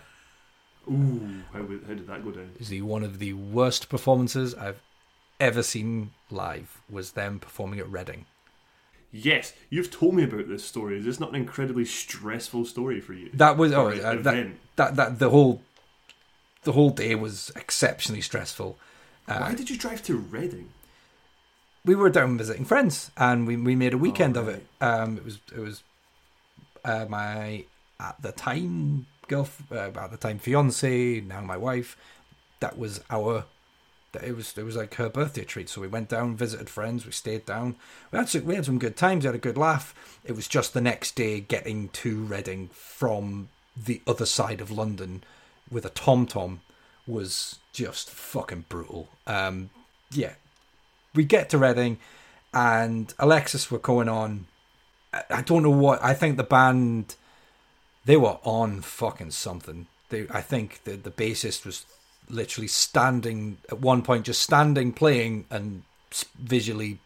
[0.89, 2.51] Ooh, how, how did that go down?
[2.59, 4.81] Is the one of the worst performances I've
[5.39, 6.81] ever seen live.
[6.89, 8.25] Was them performing at Reading.
[9.11, 10.97] Yes, you've told me about this story.
[10.97, 13.29] Is this not an incredibly stressful story for you?
[13.33, 15.61] That was oh uh, that, that that the whole
[16.63, 18.77] the whole day was exceptionally stressful.
[19.32, 20.70] Uh, Why did you drive to Reading?
[21.84, 24.65] we were down visiting friends, and we we made a weekend of it.
[24.80, 25.84] Um, it was it was
[26.86, 27.65] uh, my
[28.00, 31.98] at the time girl uh, at the time fiance, now my wife.
[32.60, 33.46] That was our.
[34.12, 37.06] that It was it was like her birthday treat, so we went down, visited friends,
[37.06, 37.76] we stayed down.
[38.12, 39.96] We had some, we had some good times, we had a good laugh.
[40.24, 45.24] It was just the next day getting to Reading from the other side of London
[45.72, 46.60] with a tom tom
[47.07, 49.09] was just fucking brutal.
[49.27, 49.69] Um,
[50.11, 50.33] yeah,
[51.15, 51.97] we get to Reading,
[52.53, 54.47] and Alexis were going on.
[55.29, 56.03] I, don't know what.
[56.03, 57.15] I think the band
[58.05, 59.87] they were on fucking something.
[60.09, 61.85] They, I think the the bassist was
[62.29, 65.83] literally standing at one point, just standing playing and
[66.39, 66.99] visually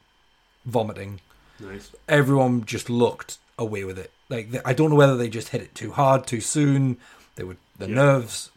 [0.65, 1.21] vomiting.
[1.59, 1.91] Nice.
[2.07, 4.11] Everyone just looked away with it.
[4.29, 6.97] Like I don't know whether they just hit it too hard, too soon.
[7.35, 7.95] They were the Yeah.
[7.95, 8.51] nerves.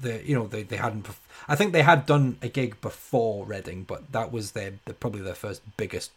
[0.00, 1.06] The you know they, they hadn't.
[1.48, 5.20] I think they had done a gig before Reading, but that was their, their probably
[5.20, 6.10] their first biggest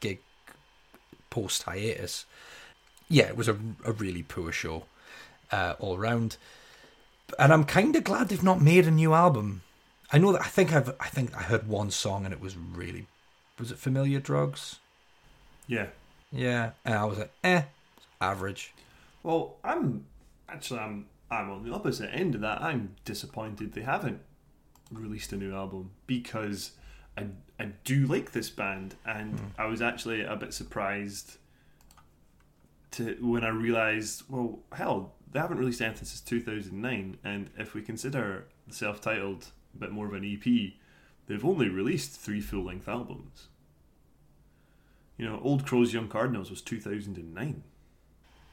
[0.00, 0.18] gig
[1.30, 2.26] post hiatus.
[3.08, 4.84] Yeah, it was a, a really poor show
[5.50, 6.36] uh, all round,
[7.38, 9.62] and I'm kind of glad they've not made a new album.
[10.12, 12.56] I know that I think I've I think I heard one song and it was
[12.56, 13.06] really
[13.58, 14.78] was it Familiar Drugs?
[15.66, 15.86] Yeah.
[16.30, 17.62] Yeah, and I was like, eh,
[18.20, 18.72] average.
[19.22, 20.06] Well, I'm
[20.48, 22.60] actually I'm I'm on the opposite end of that.
[22.60, 24.20] I'm disappointed they haven't
[24.90, 26.72] released a new album because
[27.16, 27.26] I
[27.58, 29.46] I do like this band and hmm.
[29.56, 31.38] I was actually a bit surprised
[32.92, 37.82] to when I realized, well, hell, they haven't released anything since 2009 and if we
[37.82, 40.74] consider the self-titled a bit more of an EP,
[41.26, 43.48] they've only released three full length albums.
[45.16, 47.62] You know, Old Crows, Young Cardinals was 2009.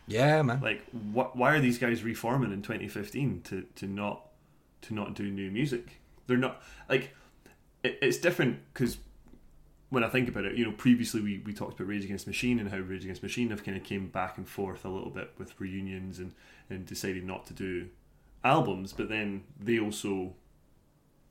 [0.10, 0.60] Yeah, man.
[0.62, 4.26] Like, wh- why are these guys reforming in 2015 to, to not
[4.82, 6.02] to not do new music?
[6.28, 7.16] They're not like
[7.84, 8.98] it, it's different because
[9.90, 12.60] when I think about it, you know, previously we, we talked about Rage Against Machine
[12.60, 15.32] and how Rage Against Machine have kind of came back and forth a little bit
[15.38, 16.34] with reunions and,
[16.70, 17.90] and decided not to do
[18.44, 20.34] albums, but then they also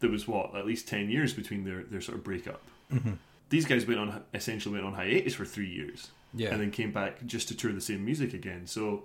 [0.01, 2.63] there was what at least ten years between their, their sort of breakup.
[2.93, 3.13] Mm-hmm.
[3.51, 6.51] These guys went on essentially went on hiatus for three years, Yeah.
[6.51, 8.67] and then came back just to tour the same music again.
[8.67, 9.05] So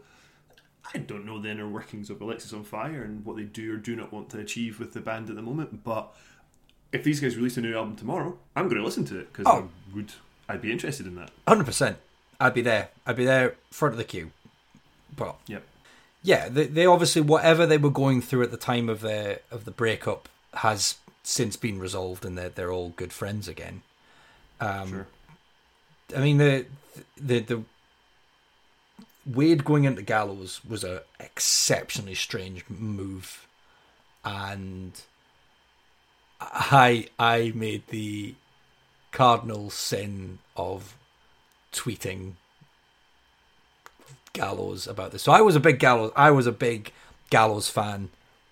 [0.93, 4.11] I don't know the inner workings of Alexisonfire and what they do or do not
[4.11, 6.13] want to achieve with the band at the moment, but
[6.91, 9.45] if these guys release a new album tomorrow, I'm going to listen to it because
[9.47, 9.69] Oh.
[9.93, 10.11] I would
[10.49, 11.31] I'd be interested in that.
[11.47, 11.97] Hundred percent.
[12.39, 12.89] I'd be there.
[13.07, 14.31] I'd be there front of the queue.
[15.15, 15.63] But Yep.
[16.23, 19.63] yeah, they, they obviously whatever they were going through at the time of their of
[19.63, 23.81] the breakup has since been resolved, and they're they're all good friends again.
[24.59, 25.07] Um, Sure.
[26.15, 26.65] I mean the
[27.17, 27.63] the the
[29.25, 33.47] Wade going into Gallows was a exceptionally strange move,
[34.25, 34.99] and
[36.41, 38.35] I I made the
[39.11, 40.97] cardinal sin of
[41.71, 42.33] tweeting
[44.33, 45.23] Gallows about this.
[45.23, 46.11] So I was a big Gallows.
[46.15, 46.91] I was a big
[47.29, 48.09] Gallows fan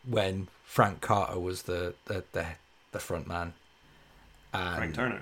[0.07, 2.45] when Frank Carter was the the the,
[2.91, 3.53] the front man.
[4.53, 5.21] And Frank Turner.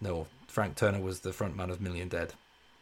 [0.00, 2.34] No, Frank Turner was the front man of Million Dead.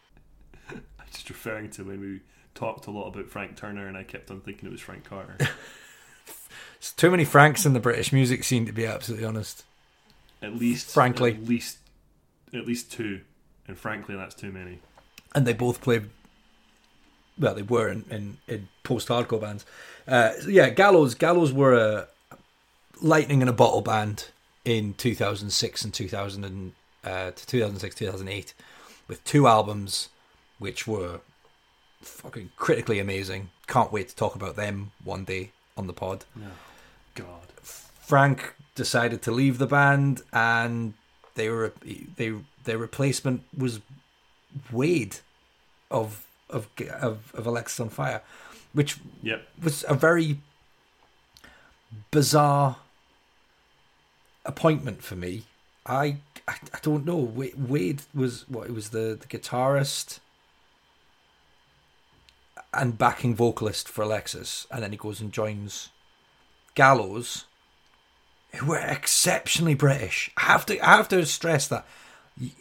[0.70, 2.20] I'm just referring to when we
[2.54, 5.37] talked a lot about Frank Turner, and I kept on thinking it was Frank Carter.
[5.38, 9.64] There's too many Franks in the British music scene, to be absolutely honest.
[10.40, 11.33] At least, Frankly.
[11.35, 11.78] at least,
[12.54, 13.20] at least two,
[13.66, 14.78] and frankly, that's too many.
[15.35, 16.09] and they both played.
[17.38, 19.64] Well, they were in, in, in post-hardcore bands.
[20.07, 21.14] Uh, so yeah, Gallows.
[21.14, 22.09] Gallows were a
[23.00, 24.28] lightning in a bottle band
[24.64, 26.72] in 2006 and 2000 and,
[27.09, 28.55] uh, to 2006 2008
[29.09, 30.09] with two albums
[30.59, 31.21] which were
[32.03, 33.51] fucking critically amazing.
[33.66, 36.25] Can't wait to talk about them one day on the pod.
[36.37, 36.47] No,
[37.14, 37.47] God.
[37.62, 40.94] Frank decided to leave the band, and
[41.35, 41.73] they were
[42.16, 42.33] they
[42.64, 43.81] their replacement was
[44.73, 45.16] Wade
[45.90, 46.68] of of
[47.01, 48.21] of, of Alexisonfire,
[48.73, 49.47] which Yep.
[49.62, 50.38] was a very
[52.11, 52.77] bizarre
[54.44, 55.44] appointment for me.
[55.87, 56.16] I
[56.49, 57.17] I, I don't know.
[57.17, 58.67] Wade was what?
[58.67, 60.19] He was the, the guitarist
[62.73, 65.91] and backing vocalist for Alexis, and then he goes and joins
[66.75, 67.45] Gallows,
[68.55, 70.31] who were exceptionally British.
[70.37, 71.87] I have to I have to stress that.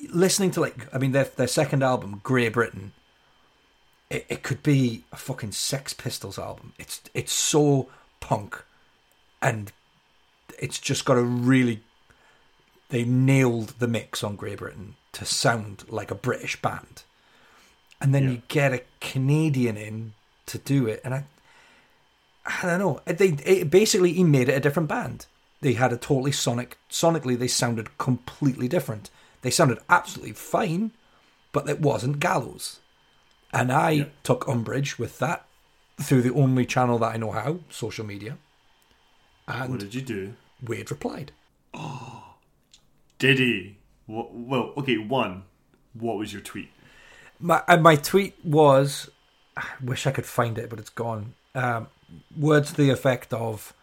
[0.09, 2.93] Listening to like I mean their their second album, Grey Britain,
[4.09, 6.73] it, it could be a fucking Sex Pistols album.
[6.77, 8.63] It's it's so punk,
[9.41, 9.71] and
[10.59, 11.83] it's just got a really.
[12.89, 17.03] They nailed the mix on Grey Britain to sound like a British band,
[17.99, 18.29] and then Yeah.
[18.31, 20.13] you get a Canadian in
[20.47, 21.25] to do it, and I.
[22.45, 23.01] I don't know.
[23.05, 25.25] They it, basically he made it a different band.
[25.59, 26.77] They had a totally sonic.
[26.89, 29.09] Sonically, they sounded completely different.
[29.41, 30.91] They sounded absolutely fine,
[31.51, 32.79] but it wasn't Gallows.
[33.51, 34.05] And I Yeah.
[34.23, 35.45] took umbrage with that
[36.01, 38.37] through the only channel that I know how, social media.
[39.45, 40.35] what And did you do?
[40.63, 41.31] Wade replied.
[41.73, 42.16] Oh.
[43.19, 43.77] Did he?
[44.07, 44.97] Well, okay.
[44.97, 45.43] One.
[45.93, 46.69] What was your tweet?
[47.39, 49.09] My and my tweet was,
[49.55, 51.33] I wish I could find it, but it's gone.
[51.55, 51.87] Um,
[52.37, 53.73] words to the effect of,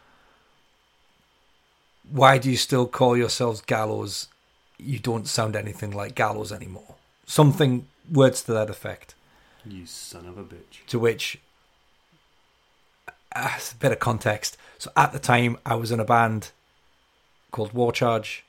[2.08, 4.28] "Why do you still call yourselves Gallows?
[4.78, 6.94] You don't sound anything like Gallows anymore."
[7.26, 9.14] Something words to that effect.
[9.66, 10.86] You son of a bitch.
[10.88, 11.38] To which,
[13.08, 14.56] uh, a bit of context.
[14.78, 16.52] So at the time, I was in a band
[17.50, 18.44] called War Charge,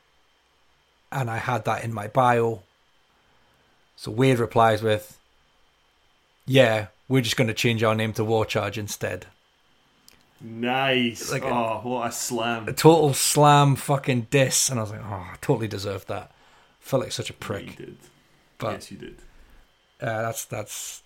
[1.15, 2.62] and I had that in my bio.
[3.95, 5.17] So Wade replies with,
[6.45, 9.25] "Yeah, we're just going to change our name to War Charge instead."
[10.41, 11.32] Nice.
[11.32, 12.67] Like a- oh, what a slam.
[12.67, 16.32] A total slam fucking diss, and I was like, "Oh, I totally deserved that."
[16.82, 17.97] Felt like such a You prick, did.
[18.57, 19.16] but yes, you did.
[20.01, 21.01] uh, that's that's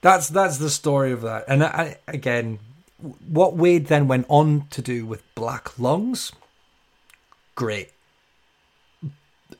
[0.00, 1.44] that's that's the story of that.
[1.48, 2.58] And I, again,
[3.28, 6.32] what Wade then went on to do with Black Lungs,
[7.54, 7.90] great.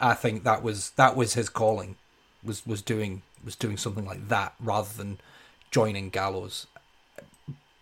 [0.00, 1.96] I think that was that was his calling,
[2.42, 5.18] was was doing was doing something like that rather than
[5.70, 6.66] joining Gallows.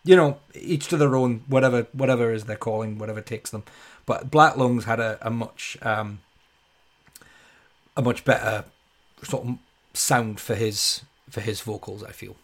[0.04, 1.42] You know, each to their own.
[1.48, 3.64] Whatever whatever is their calling, whatever takes them.
[4.06, 6.20] But Black Lungs had a, a much um,
[7.96, 8.64] a much better
[9.22, 9.58] sort of
[9.92, 12.02] sound for his for his vocals.
[12.02, 12.36] I feel.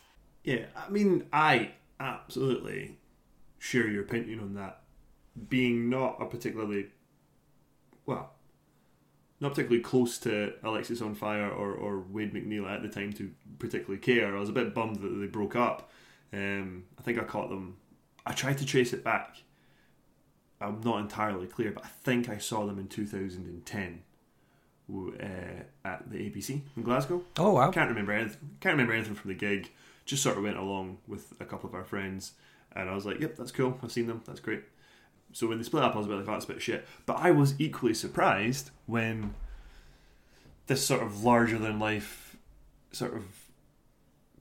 [0.43, 2.99] Yeah, I mean, I absolutely
[3.59, 4.81] share your opinion on that.
[5.49, 6.89] Being not a particularly
[8.07, 8.34] well,
[9.41, 14.37] not particularly close to Alexisonfire or, or Wade MacNeil at the time to particularly care.
[14.37, 15.91] I was a bit bummed that they broke up.
[16.33, 17.77] Um, I think I caught them.
[18.27, 19.37] I tried to trace it back.
[20.61, 24.03] I'm not entirely clear, but I think I saw them in 2010
[24.91, 25.25] uh,
[25.85, 27.23] at the ABC in Glasgow.
[27.37, 27.71] Oh wow!
[27.71, 28.57] Can't remember anything.
[28.61, 29.71] Can't remember anything from the gig.
[30.05, 32.33] Just sort of went along with a couple of our friends,
[32.73, 33.79] and I was like, "Yep, that's cool.
[33.83, 34.23] I've seen them.
[34.27, 34.63] That's great."
[35.35, 36.63] So when they split up, I was a bit like, "Oh, that's a bit of
[36.63, 39.35] shit." But I was equally surprised when
[40.69, 42.37] this sort of larger than life,
[42.93, 43.25] sort of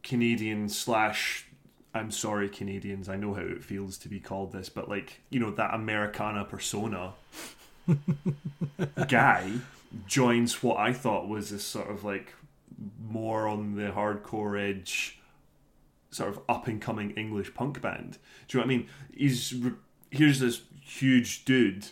[0.04, 1.48] Canadian slash
[1.96, 3.10] I'm sorry, Canadians.
[3.10, 6.46] I know how it feels to be called this, but like you know that Americana
[6.46, 7.14] persona
[9.08, 9.52] guy
[10.08, 12.34] joins what I thought was this sort of like
[13.04, 15.20] more on the hardcore edge,
[16.12, 18.20] sort of up and coming English punk band.
[18.48, 18.90] Do you know what I mean?
[19.16, 19.54] He's
[20.12, 21.88] here's this huge dude,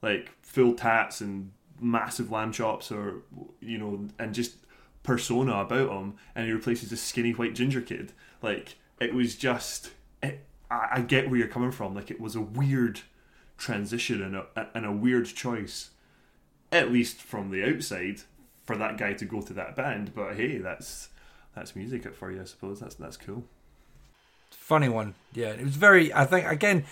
[0.00, 3.22] like full tats and massive lamb chops, or
[3.60, 4.56] you know, and just
[5.02, 8.12] persona about him, and he replaces a skinny white ginger kid.
[8.40, 9.90] Like it was just,
[10.22, 11.94] it, I, I get where you're coming from.
[11.94, 13.00] Like it was a weird
[13.58, 15.90] transition and a and a weird choice
[16.72, 18.22] at least from the outside,
[18.64, 20.14] for that guy to go to that band.
[20.14, 21.10] But hey, that's
[21.54, 22.80] that's music for you, I suppose.
[22.80, 23.44] That's that's cool.
[24.54, 25.50] Funny one, yeah.
[25.50, 26.12] It was very.
[26.12, 26.84] I think again,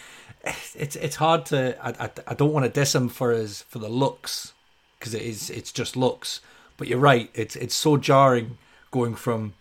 [0.74, 1.76] it's it's hard to.
[1.84, 4.52] I, I, I don't want to diss him for his for the looks
[4.98, 6.40] because it is it's just looks.
[6.76, 7.30] But you're right.
[7.34, 8.58] It's it's so jarring
[8.90, 9.54] going from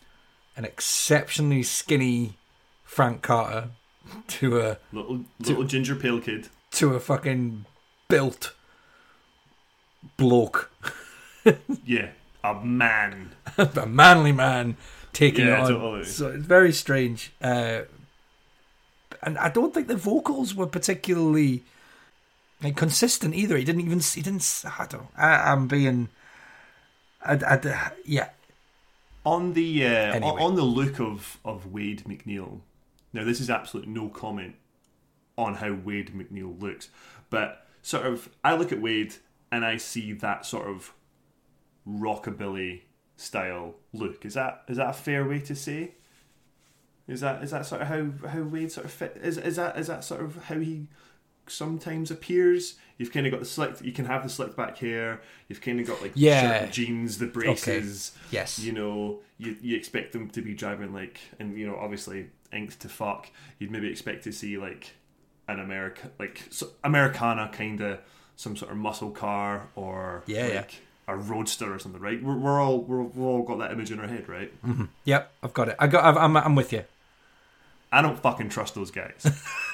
[0.56, 2.34] an exceptionally skinny
[2.84, 3.70] Frank Carter
[4.28, 7.66] to a little little to, ginger pale kid to a fucking
[8.08, 8.54] built
[10.18, 10.72] bloke.
[11.86, 12.10] yeah,
[12.44, 14.78] a man, a manly man
[15.14, 15.68] taking yeah, it on.
[15.68, 16.04] Totally.
[16.06, 17.32] So it's very strange.
[17.42, 17.82] Uh,
[19.22, 21.64] and I don't think the vocals were particularly
[22.62, 23.58] like, consistent either.
[23.58, 24.00] He didn't even.
[24.00, 24.64] He didn't.
[24.78, 25.08] I don't.
[25.18, 26.10] I, am being.
[27.26, 28.30] I, I, yeah.
[29.26, 30.42] On the uh, anyway.
[30.42, 32.62] on the look of of Wade MacNeil.
[33.12, 34.56] Now this is absolutely no comment
[35.38, 36.90] on how Wade MacNeil looks,
[37.30, 39.16] but sort of I look at Wade
[39.52, 40.94] and I see that sort of
[41.90, 42.82] rockabilly
[43.18, 44.26] style look.
[44.26, 45.96] Is that is that a fair way to say?
[47.08, 49.20] Is that is that sort of how how Wade sort of fit?
[49.22, 50.88] Is is that is that sort of how he
[51.48, 52.76] sometimes appears?
[52.98, 53.82] You've kind of got the slick.
[53.82, 55.22] You can have the slicked back hair.
[55.48, 58.12] You've kind of got like yeah jeans, the braces.
[58.16, 58.36] Okay.
[58.38, 58.60] Yes.
[58.60, 62.80] You know, you you expect them to be driving like, and you know, obviously inked
[62.82, 63.30] to fuck.
[63.58, 64.94] You'd maybe expect to see like
[65.48, 68.00] an America like so Americana kind of
[68.36, 70.80] some sort of muscle car or yeah, like yeah.
[71.10, 72.22] A roadster or something, right?
[72.22, 74.51] We're, we're all we're, we've all got that image in our head, right?
[74.66, 74.86] Mm-hmm.
[75.05, 75.76] Yep, I've got it.
[75.80, 76.18] I got.
[76.18, 76.86] i am I'm with you.
[77.91, 79.26] I don't fucking trust those guys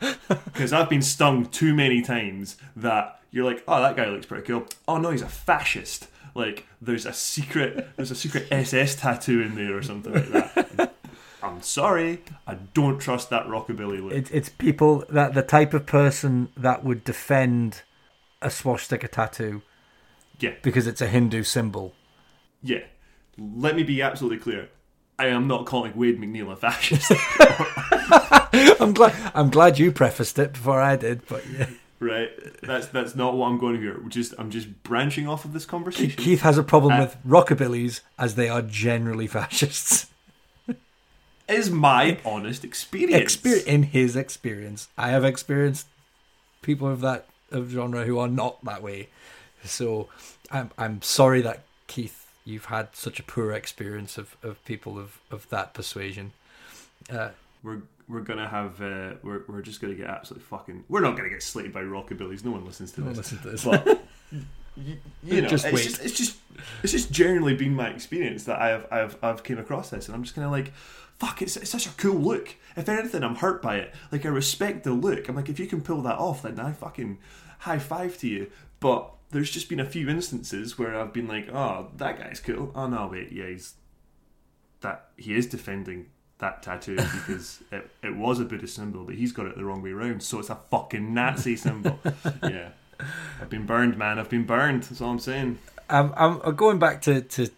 [0.00, 4.44] because I've been stung too many times that you're like, oh, that guy looks pretty
[4.44, 4.66] cool.
[4.86, 6.08] Oh no, he's a fascist.
[6.34, 10.94] Like there's a secret, there's a secret SS tattoo in there or something like that.
[11.42, 14.12] I'm sorry, I don't trust that rockabilly look.
[14.12, 17.82] It, it's people that the type of person that would defend
[18.42, 19.62] a swastika tattoo.
[20.38, 21.94] Yeah, because it's a Hindu symbol.
[22.62, 22.84] Yeah,
[23.36, 24.68] let me be absolutely clear.
[25.18, 27.10] I am not calling Wade MacNeil a fascist.
[28.80, 29.14] I'm glad.
[29.34, 31.68] I'm glad you prefaced it before I did, but yeah.
[32.00, 32.30] Right,
[32.62, 34.00] that's that's not what I'm going here.
[34.06, 36.22] Just I'm just branching off of this conversation.
[36.22, 40.06] Keith has a problem uh, with rockabillys as they are generally fascists
[41.48, 43.36] is my honest experience.
[43.36, 45.88] Exper- in his experience, I have experienced
[46.62, 49.08] people of that of genre who are not that way.
[49.64, 50.08] So
[50.50, 55.20] I'm I'm sorry that Keith, you've had such a poor experience of, of people of,
[55.30, 56.32] of that persuasion.
[57.10, 57.30] Uh,
[57.62, 60.84] we're we're gonna have uh, we're we're just gonna get absolutely fucking.
[60.88, 62.44] We're not gonna get slated by rockabillys.
[62.44, 63.16] No one listens to no this.
[63.16, 63.64] One listens to this.
[63.64, 64.04] But,
[64.76, 66.36] you, you know, just it's, just, it's just
[66.82, 70.14] it's just generally been my experience that I have I've I've came across this, and
[70.14, 70.72] I'm just kind of like,
[71.18, 72.54] fuck, it's, it's such a cool look.
[72.76, 73.94] If anything, I'm hurt by it.
[74.12, 75.28] Like, I respect the look.
[75.28, 77.18] I'm like, if you can pull that off, then I fucking
[77.60, 78.50] high five to you.
[78.80, 82.72] But there's just been a few instances where I've been like, oh, that guy's cool.
[82.74, 83.74] Oh, no, wait, yeah, he's.
[84.80, 86.06] That, he is defending
[86.38, 89.82] that tattoo because it, it was a Buddhist symbol, but he's got it the wrong
[89.82, 91.98] way around, so it's a fucking Nazi symbol.
[92.42, 92.70] yeah.
[93.40, 94.18] I've been burned, man.
[94.18, 94.84] I've been burned.
[94.84, 95.58] That's all I'm saying.
[95.88, 97.48] Um, I'm going back to, to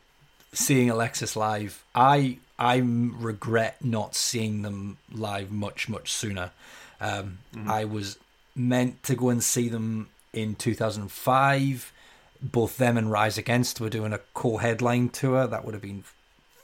[0.52, 1.82] seeing Alexis live.
[1.94, 6.50] I I regret not seeing them live much much sooner.
[7.00, 7.70] Um, mm-hmm.
[7.70, 8.18] I was
[8.54, 11.92] meant to go and see them in 2005.
[12.42, 15.46] Both them and Rise Against were doing a co-headline tour.
[15.46, 16.04] That would have been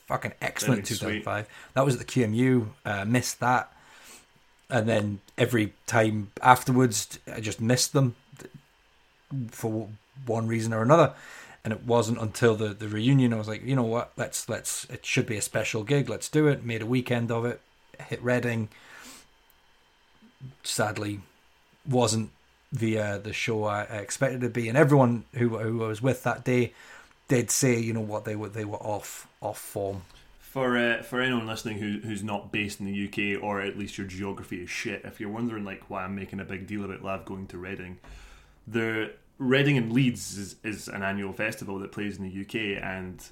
[0.06, 0.86] fucking excellent.
[0.86, 1.44] 2005.
[1.44, 1.54] Sweet.
[1.74, 2.68] That was at the QMU.
[2.84, 3.70] Uh, missed that,
[4.70, 8.16] and then every time afterwards, I just missed them.
[9.50, 9.88] for
[10.24, 11.12] one reason or another.
[11.64, 14.84] And it wasn't until the, the reunion I was like, you know what, let's let's
[14.84, 16.64] it should be a special gig, let's do it.
[16.64, 17.60] Made a weekend of it,
[18.08, 18.68] hit Reading.
[20.62, 21.20] Sadly,
[21.88, 22.30] wasn't
[22.98, 26.44] uh, the show I expected to be, and everyone who who I was with that
[26.44, 26.72] day
[27.28, 30.02] did say, you know what, they were they were off off form.
[30.40, 33.06] For uh, for anyone listening who who's not based in the
[33.36, 36.40] UK or at least your geography is shit, if you're wondering like why I'm making
[36.40, 37.98] a big deal about Lav going to Reading,
[38.66, 43.22] the Reading and Leeds is, is an annual festival that plays in the UK and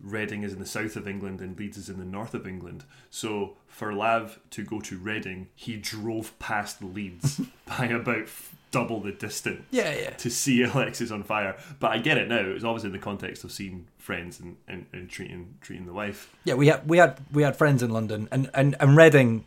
[0.00, 2.84] Reading is in the south of England and Leeds is in the north of England.
[3.10, 8.28] So for Lav to go to Reading, he drove past Leeds by about
[8.70, 10.10] double the distance Yeah, yeah.
[10.10, 11.58] to see Alexisonfire.
[11.80, 12.40] But I get it now.
[12.40, 15.92] It was always in the context of seeing friends and, and, and treating treating the
[15.92, 16.34] wife.
[16.44, 19.44] Yeah, we had we had we had friends in London and and and Reading.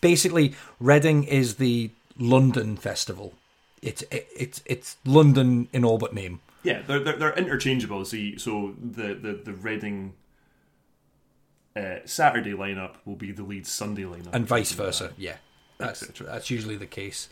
[0.00, 3.34] Basically, Reading is the London festival.
[3.82, 6.40] It's it, it's it's London in all but name.
[6.62, 8.04] Yeah, they're they're, they're interchangeable.
[8.04, 10.14] See, so the the the Reading.
[11.76, 15.12] Uh, Saturday lineup will be the Leeds Sunday lineup, and vice versa.
[15.16, 15.36] Yeah,
[15.78, 17.28] that's that's usually the case.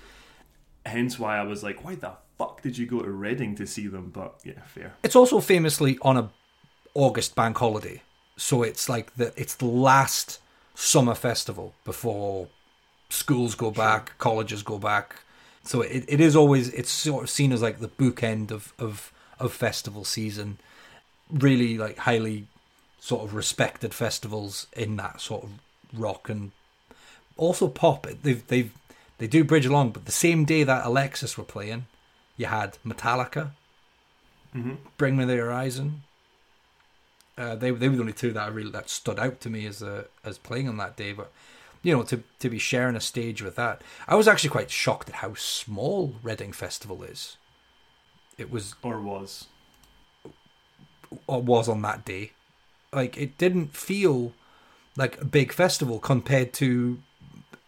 [0.86, 3.86] Hence why I was like, why the fuck did you go to Reading to see
[3.86, 4.10] them?
[4.10, 4.94] But yeah, fair.
[5.02, 6.30] It's also famously on a
[6.94, 8.02] August bank holiday,
[8.36, 10.40] so it's like the it's the last
[10.74, 12.48] summer festival before
[13.08, 15.16] schools go back, colleges go back.
[15.64, 19.12] So it, it is always it's sort of seen as like the bookend of of
[19.38, 20.58] of festival season.
[21.30, 22.46] Really like highly
[23.00, 25.50] sort of respected festivals in that sort of
[25.92, 26.52] rock and
[27.36, 28.06] also pop.
[28.22, 28.72] They've they've
[29.18, 31.86] they do bridge along, but the same day that Alexis were playing,
[32.36, 33.50] you had Metallica,
[34.52, 36.02] hmm Bring Me the Horizon.
[37.36, 39.66] Uh, they they were the only two that I really that stood out to me
[39.66, 41.12] as uh, as playing on that day.
[41.12, 41.30] But
[41.82, 45.08] you know, to to be sharing a stage with that, I was actually quite shocked
[45.08, 47.36] at how small Reading Festival is.
[48.36, 49.46] It was Or was
[51.26, 52.32] or was on that day.
[52.92, 54.32] Like it didn't feel
[54.96, 56.98] like a big festival compared to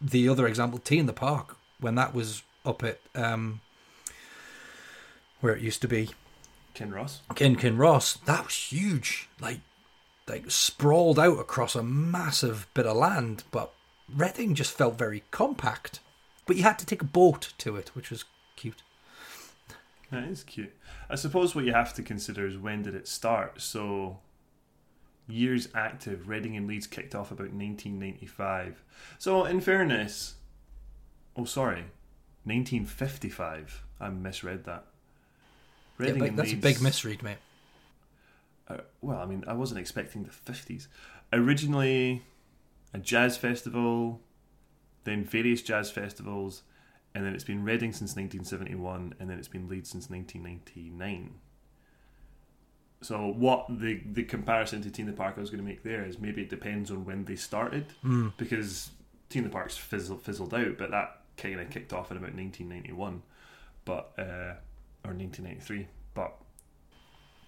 [0.00, 3.60] the other example, T in the Park, when that was up at um,
[5.40, 6.10] where it used to be.
[6.74, 7.18] Kinross?
[7.34, 9.28] Ken Kinross, that was huge.
[9.40, 9.60] Like
[10.28, 13.72] like sprawled out across a massive bit of land, but
[14.14, 16.00] Reading just felt very compact.
[16.46, 18.24] But you had to take a boat to it, which was
[18.56, 18.82] cute.
[20.10, 20.74] That is cute.
[21.08, 23.60] I suppose what you have to consider is when did it start?
[23.60, 24.18] So,
[25.30, 28.82] years active, Reading and Leeds kicked off about 1995.
[29.18, 30.34] So, in fairness,
[31.36, 31.84] oh, sorry,
[32.44, 33.84] 1955.
[34.00, 34.86] I misread that.
[35.98, 37.36] Yeah, Reading but and that's a big misread, mate.
[38.68, 40.86] Uh, well, I mean, I wasn't expecting the 50s.
[41.32, 42.22] Originally,
[42.94, 44.20] a jazz festival,
[45.04, 46.62] then various jazz festivals,
[47.14, 51.34] and then it's been Reading since 1971, and then it's been Leeds since 1999.
[53.02, 55.82] So, what the the comparison to T in the Park I was going to make
[55.82, 58.32] there is maybe it depends on when they started, Mm.
[58.36, 58.90] because
[59.30, 63.22] the Park's fizzled, fizzled out, but that kind of kicked off in about 1991,
[63.84, 64.54] but uh,
[65.04, 65.86] or 1993.
[66.14, 66.32] But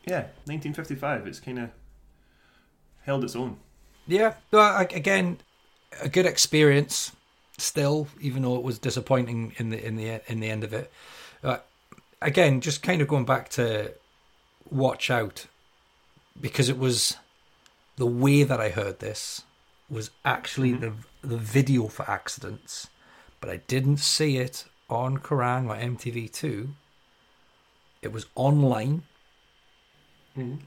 [0.07, 1.26] yeah, 1955.
[1.26, 1.70] It's kind of
[3.03, 3.59] held its own.
[4.07, 5.38] Yeah, well, again,
[6.00, 7.12] a good experience
[7.59, 10.90] still, even though it was disappointing in the in the in the end of it.
[11.44, 11.59] Uh,
[12.22, 13.92] again, just kind of going back to
[14.70, 15.46] watch out
[16.40, 17.16] because it was
[17.96, 19.42] the way that I heard this
[19.90, 20.80] was actually Mhm.
[20.80, 20.92] the
[21.28, 22.88] the video for accidents,
[23.40, 26.74] but I didn't see it on Kerrang or MTV2.
[28.02, 29.04] It was online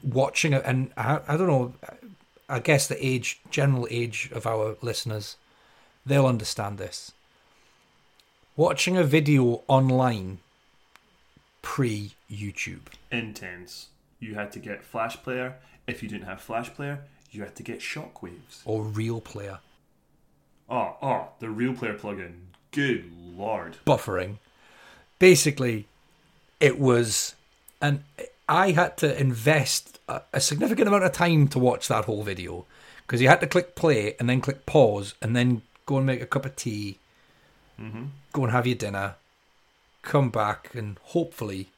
[0.02, 1.74] watching it, and I, I don't know.
[2.48, 5.36] I guess the age, general age of our listeners,
[6.06, 7.12] they'll understand this.
[8.56, 10.38] Watching a video online
[11.66, 12.82] pre YouTube.
[13.10, 13.88] Intense.
[14.20, 15.56] You had to get Flash Player.
[15.88, 17.00] If you didn't have Flash Player,
[17.32, 18.60] you had to get Shockwaves.
[18.64, 19.58] or real player
[20.70, 22.34] Oh, oh, the Real Player plugin.
[22.70, 23.76] Good lord.
[23.86, 24.38] buffering.
[25.18, 25.86] Basically,
[26.60, 27.34] it was,
[27.80, 28.04] and
[28.48, 32.64] I had to invest a, a significant amount of time to watch that whole video
[33.06, 36.22] because you had to click play and then click pause and then go and make
[36.22, 36.98] a cup of tea,
[37.76, 39.14] hmm go and have your dinner,
[40.06, 41.68] come back, and hopefully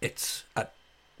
[0.00, 0.72] it's at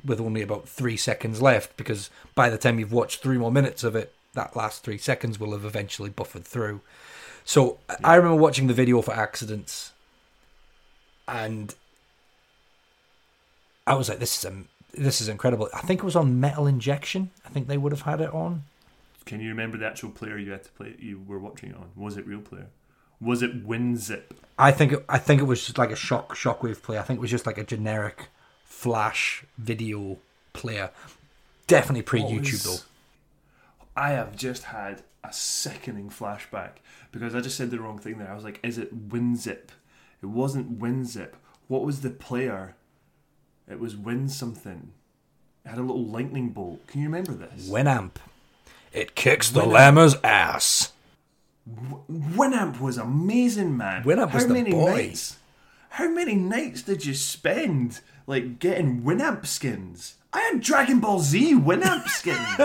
[0.04, 3.82] with only about three seconds left because by the time you've watched three more minutes
[3.82, 6.82] of it, that last three seconds will have eventually buffered through.
[7.44, 9.92] So I remember watching the video for accidents,
[11.26, 11.74] and
[13.86, 14.54] I was like, "This is a,
[14.92, 17.30] this is incredible." I think it was on Metal Injection.
[17.44, 18.64] I think they would have had it on.
[19.24, 20.94] Can you remember the actual player you had to play?
[20.98, 21.90] You were watching it on.
[21.96, 22.66] Was it Real Player?
[23.20, 24.24] Was it WinZip?
[24.58, 26.98] I think it, I think it was just like a shock shockwave play.
[26.98, 28.28] I think it was just like a generic
[28.64, 30.18] flash video
[30.52, 30.90] player.
[31.66, 32.84] Definitely pre YouTube though.
[33.96, 36.72] I have just had a sickening flashback
[37.12, 38.30] because I just said the wrong thing there.
[38.30, 39.68] I was like, is it WinZip?
[40.22, 41.30] It wasn't WinZip.
[41.68, 42.74] What was the player?
[43.70, 44.92] It was Win something.
[45.64, 46.86] It had a little lightning bolt.
[46.86, 47.68] Can you remember this?
[47.68, 48.16] Winamp.
[48.92, 49.72] It kicks the Winamp.
[49.72, 50.92] llama's ass.
[51.68, 54.04] Winamp was amazing, man.
[54.04, 54.90] Winamp was how the many boy.
[54.90, 55.38] nights?
[55.90, 60.16] How many nights did you spend like getting Winamp skins?
[60.32, 62.58] I had Dragon Ball Z Winamp skins.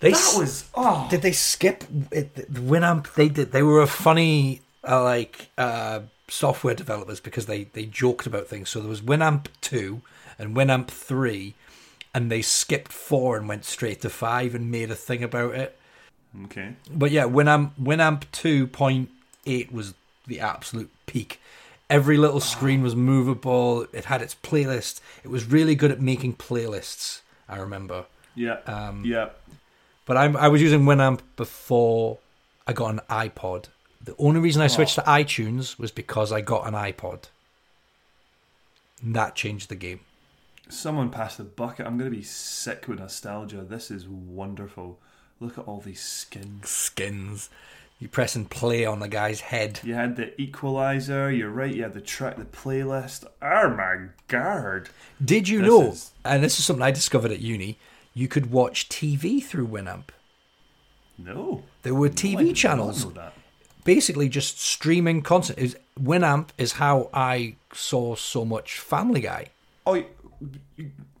[0.00, 3.14] They that was oh Did they skip it, the Winamp?
[3.14, 3.52] They did.
[3.52, 8.68] They were a funny uh, like uh, software developers because they they joked about things.
[8.68, 10.02] So there was Winamp two
[10.38, 11.54] and Winamp three,
[12.14, 15.78] and they skipped four and went straight to five and made a thing about it.
[16.44, 16.74] Okay.
[16.90, 19.10] But yeah, Winamp Winamp two point
[19.46, 19.94] eight was
[20.26, 21.40] the absolute peak.
[21.90, 23.86] Every little screen was movable.
[23.94, 25.00] It had its playlist.
[25.24, 27.22] It was really good at making playlists.
[27.48, 28.04] I remember.
[28.34, 28.58] Yeah.
[28.66, 29.30] Um, yeah.
[30.04, 32.18] But I'm, I was using Winamp before
[32.66, 33.68] I got an iPod.
[34.04, 37.24] The only reason I switched to iTunes was because I got an iPod.
[39.02, 40.00] And that changed the game.
[40.68, 41.86] Someone passed the bucket.
[41.86, 43.62] I'm going to be sick with nostalgia.
[43.62, 44.98] This is wonderful.
[45.40, 46.68] Look at all these skins.
[46.68, 47.48] Skins.
[48.00, 49.80] You press and play on the guy's head.
[49.82, 51.30] You had the equalizer.
[51.32, 51.74] You're right.
[51.74, 53.24] You had the track, the playlist.
[53.42, 54.88] Oh my god!
[55.24, 55.82] Did you This know?
[55.90, 57.76] is- And this is something I discovered at uni.
[58.14, 60.10] You could watch TV through Winamp.
[61.16, 61.64] No.
[61.82, 63.06] There were TV channels
[63.84, 65.58] basically just streaming content.
[65.58, 69.46] Is Winamp is how I saw so much Family Guy.
[69.86, 70.04] Oh,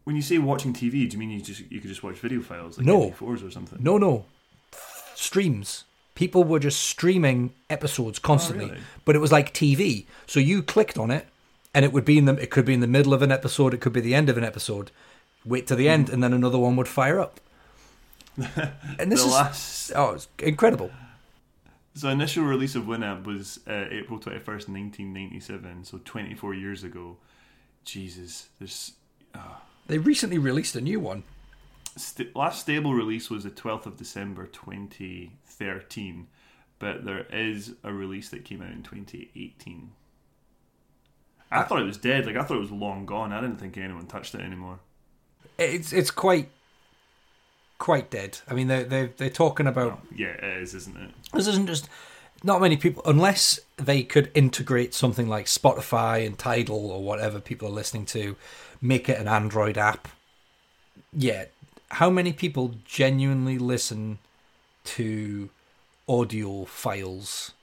[0.08, 2.40] when you say watching TV, do you mean you just you could just watch video
[2.40, 3.10] files like No.
[3.10, 3.78] MP4s or something?
[3.82, 4.24] No, no.
[5.14, 5.84] Streams.
[6.14, 8.80] People were just streaming episodes constantly, Oh, really?
[9.04, 10.06] but it was like TV.
[10.26, 11.26] So you clicked on it,
[11.74, 12.34] and it would be in the.
[12.36, 13.74] It could be in the middle of an episode.
[13.74, 14.90] It could be the end of an episode.
[15.44, 17.38] Wait to the end, and then another one would fire up.
[18.98, 20.90] And this the is last oh, it's incredible.
[21.94, 25.84] so initial release of Winamp was uh, April twenty first, nineteen ninety seven.
[25.84, 27.18] So twenty four years ago.
[27.84, 28.92] Jesus, there's
[29.88, 31.24] They recently released a new one.
[31.96, 36.26] st- last stable release was the 12th of December 2013,
[36.78, 39.90] but there is a release that came out in 2018.
[41.50, 42.26] I uh, thought it was dead.
[42.26, 43.32] Like I thought it was long gone.
[43.32, 44.80] I didn't think anyone touched it anymore.
[45.56, 46.50] It's it's quite
[47.78, 48.38] quite dead.
[48.46, 51.10] I mean, they they they're talking about oh, Yeah, it is, isn't it?
[51.32, 51.88] this isn't just
[52.44, 57.66] not many people unless they could integrate something like Spotify and Tidal or whatever people
[57.68, 58.36] are listening to,
[58.80, 60.08] make it an Android app.
[61.12, 61.46] Yeah,
[61.90, 64.18] how many people genuinely listen
[64.84, 65.50] to
[66.08, 67.54] audio files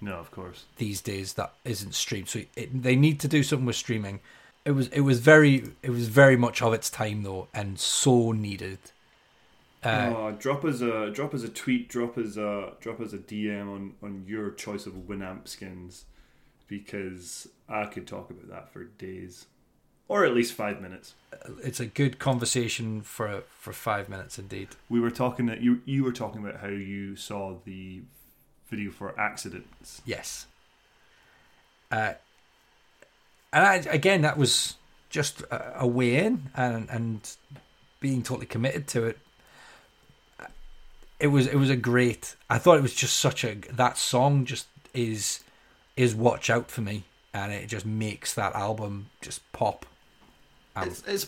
[0.00, 0.66] No, of course.
[0.76, 2.28] these days that isn't streamed?
[2.28, 4.20] So it, they need to do something with streaming.
[4.64, 8.32] It was it was very it was very much of its time though, and so
[8.32, 8.78] needed.
[9.82, 11.88] Uh, oh, drop us a drop us a tweet.
[11.88, 16.04] Drop us a drop us a DM on on your choice of Winamp skins,
[16.68, 19.46] because I could talk about that for days,
[20.10, 21.14] or at least five minutes.
[21.62, 24.68] it's a good conversation for for five minutes indeed.
[24.88, 28.02] We were talking that you you were talking about how you saw the
[28.68, 30.02] video for accidents.
[30.04, 30.46] Yes.
[31.92, 32.14] Uh,
[33.52, 34.74] and I, again, that was
[35.10, 37.36] just a, a way in, and and
[38.00, 39.18] being totally committed to it.
[41.20, 42.34] It was it was a great.
[42.48, 45.40] I thought it was just such a that song just is
[45.96, 49.86] is watch out for me, and it just makes that album just pop.
[50.76, 51.26] Um, It's, it's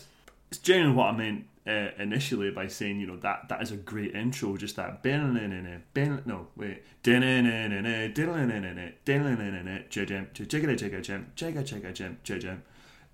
[0.49, 3.77] it's genuinely what I meant uh, initially by saying you know that that is a
[3.77, 4.57] great intro.
[4.57, 7.73] Just that ben ben no wait jiggity
[10.77, 12.63] jigga jam jigga jigga jam jam.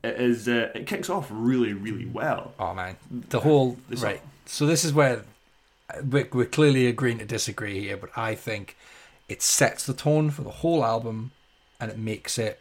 [0.04, 2.54] It is uh, it kicks off really really well.
[2.60, 2.96] Oh man,
[3.30, 4.22] the whole This- right.
[4.46, 5.24] So this is where
[6.04, 8.76] we're, we're clearly agreeing to disagree here, but I think
[9.28, 11.32] it sets the tone for the whole album,
[11.80, 12.60] and it makes it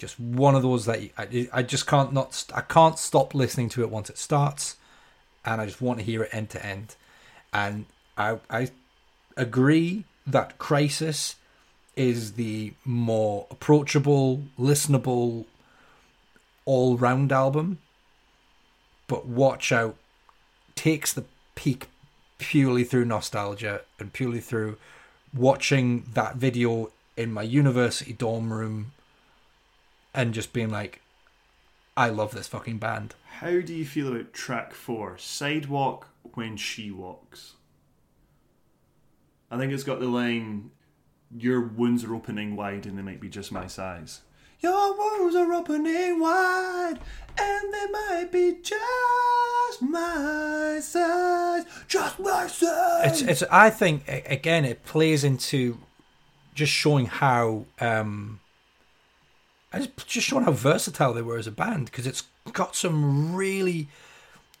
[0.00, 3.82] just one of those that I, I just can't not I can't stop listening to
[3.82, 4.76] it once it starts,
[5.44, 6.96] and I just want to hear it end to end,
[7.52, 7.84] and
[8.16, 8.70] I I
[9.36, 11.36] agree that Crisis
[11.96, 15.44] is the more approachable, listenable,
[16.64, 17.78] all round album.
[19.06, 19.96] But Watch Out
[20.76, 21.24] takes the
[21.56, 21.88] peak
[22.38, 24.78] purely through nostalgia and purely through
[25.34, 28.92] watching that video in my university dorm room
[30.14, 31.00] and just being like,
[31.96, 33.14] I love this fucking band.
[33.38, 37.54] How do you feel about track four, Sidewalk When She Walks?
[39.50, 40.70] I think it's got the line,
[41.36, 44.20] Your wounds are opening wide and they might be just my size.
[44.60, 46.98] Your wounds are opening wide,
[47.38, 53.22] and they might be just my size, just my size.
[53.22, 53.42] It's, it's.
[53.50, 55.78] I think again, it plays into
[56.54, 58.40] just showing how, um,
[59.72, 63.88] it's just showing how versatile they were as a band because it's got some really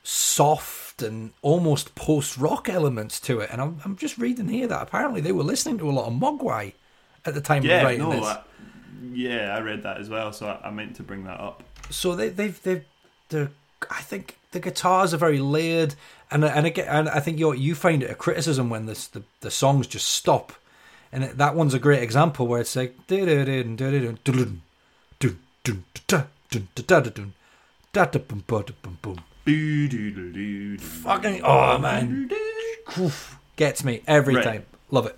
[0.02, 3.50] soft and almost post rock elements to it.
[3.52, 6.14] And I'm, I'm just reading here that apparently they were listening to a lot of
[6.14, 6.74] Mogwai
[7.24, 8.24] at the time of yeah, writing no, this.
[8.24, 8.42] I,
[9.12, 11.62] yeah, I read that as well, so I, I meant to bring that up.
[11.90, 12.84] so they they've they've
[13.28, 13.50] the
[13.90, 15.94] I think the guitars are very layered
[16.30, 19.22] and and again and I think you you find it a criticism when this the,
[19.40, 20.52] the songs just stop
[21.12, 22.94] and that one's a great example where it's like
[30.78, 32.30] Fucking oh man
[33.56, 34.44] gets me every Right.
[34.44, 35.16] time love it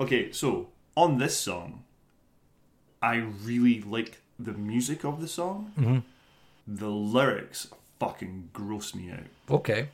[0.00, 1.84] Okay, so on this song,
[3.02, 5.72] I really like the music of the song.
[5.78, 5.98] Mm-hmm.
[6.66, 7.68] The lyrics
[7.98, 9.26] fucking gross me out.
[9.50, 9.88] okay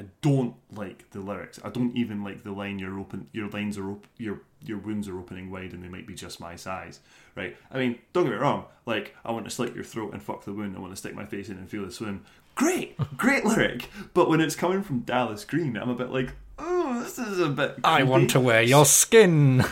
[0.00, 1.60] I don't like the lyrics.
[1.62, 5.08] I don't even like the line your open your lines are op- your your wounds
[5.08, 7.00] are opening wide and they might be just my size.
[7.34, 7.54] Right?
[7.70, 8.64] I mean, don't get me wrong.
[8.86, 10.74] Like I want to slit your throat and fuck the wound.
[10.74, 12.24] I want to stick my face in and feel the swim.
[12.54, 13.90] Great, great lyric.
[14.14, 17.50] But when it's coming from Dallas Green, I'm a bit like, oh, this is a
[17.50, 17.76] bit.
[17.84, 19.62] I want to wear your skin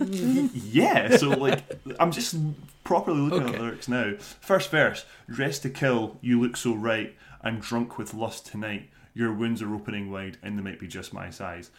[0.04, 1.62] yeah, so like
[2.00, 2.34] I'm just
[2.82, 4.14] properly looking at the lyrics now.
[4.40, 7.14] First verse: Dressed to kill, you look so right.
[7.42, 8.90] I'm drunk with lust tonight.
[9.14, 11.70] Your wounds are opening wide, and they might be just my size.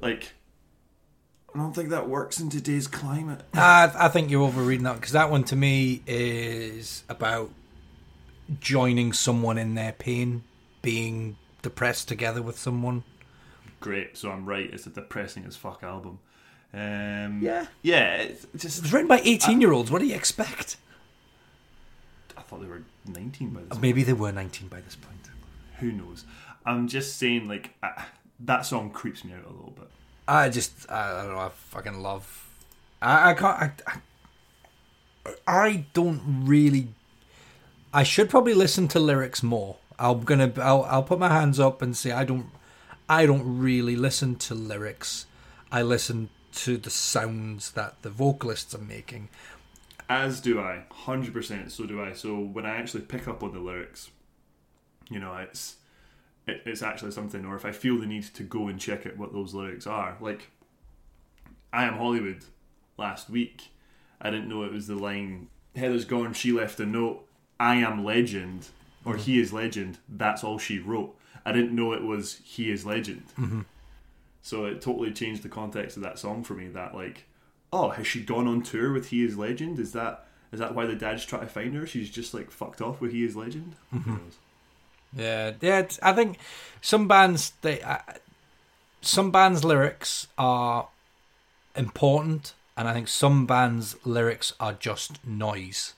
[0.00, 0.32] Like,
[1.54, 3.42] I don't think that works in today's climate.
[3.54, 7.50] I, I think you're overreading that because that one to me is about
[8.60, 10.44] joining someone in their pain,
[10.82, 13.04] being depressed together with someone.
[13.80, 14.68] Great, so I'm right.
[14.72, 16.18] It's a depressing as fuck album.
[16.72, 17.66] Um, Yeah.
[17.82, 18.14] yeah.
[18.16, 19.90] It's just was written by 18 year olds.
[19.90, 20.76] What do you expect?
[22.36, 23.78] I thought they were 19 by this.
[23.78, 25.14] Maybe they were 19 by this point.
[25.80, 26.24] Who knows?
[26.68, 28.02] I'm just saying, like uh,
[28.40, 29.88] that song creeps me out a little bit.
[30.28, 32.50] I just, I don't know, I fucking love.
[33.00, 33.92] I, I can't, I,
[35.24, 36.88] I, I don't really.
[37.94, 39.76] I should probably listen to lyrics more.
[39.98, 42.50] I'm gonna, I'll, I'll put my hands up and say I don't,
[43.08, 45.24] I don't really listen to lyrics.
[45.72, 49.30] I listen to the sounds that the vocalists are making.
[50.10, 51.72] As do I, hundred percent.
[51.72, 52.12] So do I.
[52.12, 54.10] So when I actually pick up on the lyrics,
[55.10, 55.76] you know, it's
[56.48, 57.44] it, it's actually something.
[57.44, 60.16] Or if I feel the need to go and check out what those lyrics are,
[60.20, 60.50] like
[61.72, 62.44] I am Hollywood
[62.96, 63.68] last week,
[64.20, 66.32] I didn't know it was the line Heather's gone.
[66.32, 67.24] She left a note.
[67.60, 68.68] I am legend,
[69.04, 69.98] or he is legend.
[70.08, 71.16] That's all she wrote.
[71.44, 73.24] I didn't know it was he is legend.
[73.38, 73.62] Mm-hmm.
[74.42, 76.68] So it totally changed the context of that song for me.
[76.68, 77.24] That like,
[77.72, 79.78] oh, has she gone on tour with He Is Legend?
[79.78, 81.86] Is that is that why the dad's trying to find her?
[81.86, 83.76] She's just like fucked off with He Is Legend.
[83.92, 84.10] Mm-hmm.
[84.10, 84.36] Who knows?
[85.14, 85.86] Yeah, yeah.
[86.02, 86.38] I think
[86.80, 87.98] some bands they, uh,
[89.00, 90.88] some bands' lyrics are
[91.74, 95.94] important, and I think some bands' lyrics are just noise,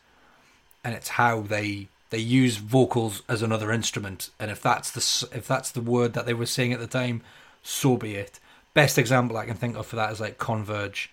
[0.84, 5.46] and it's how they they use vocals as another instrument, and if that's the if
[5.46, 7.22] that's the word that they were saying at the time,
[7.62, 8.38] so be it.
[8.74, 11.10] Best example I can think of for that is like Converge.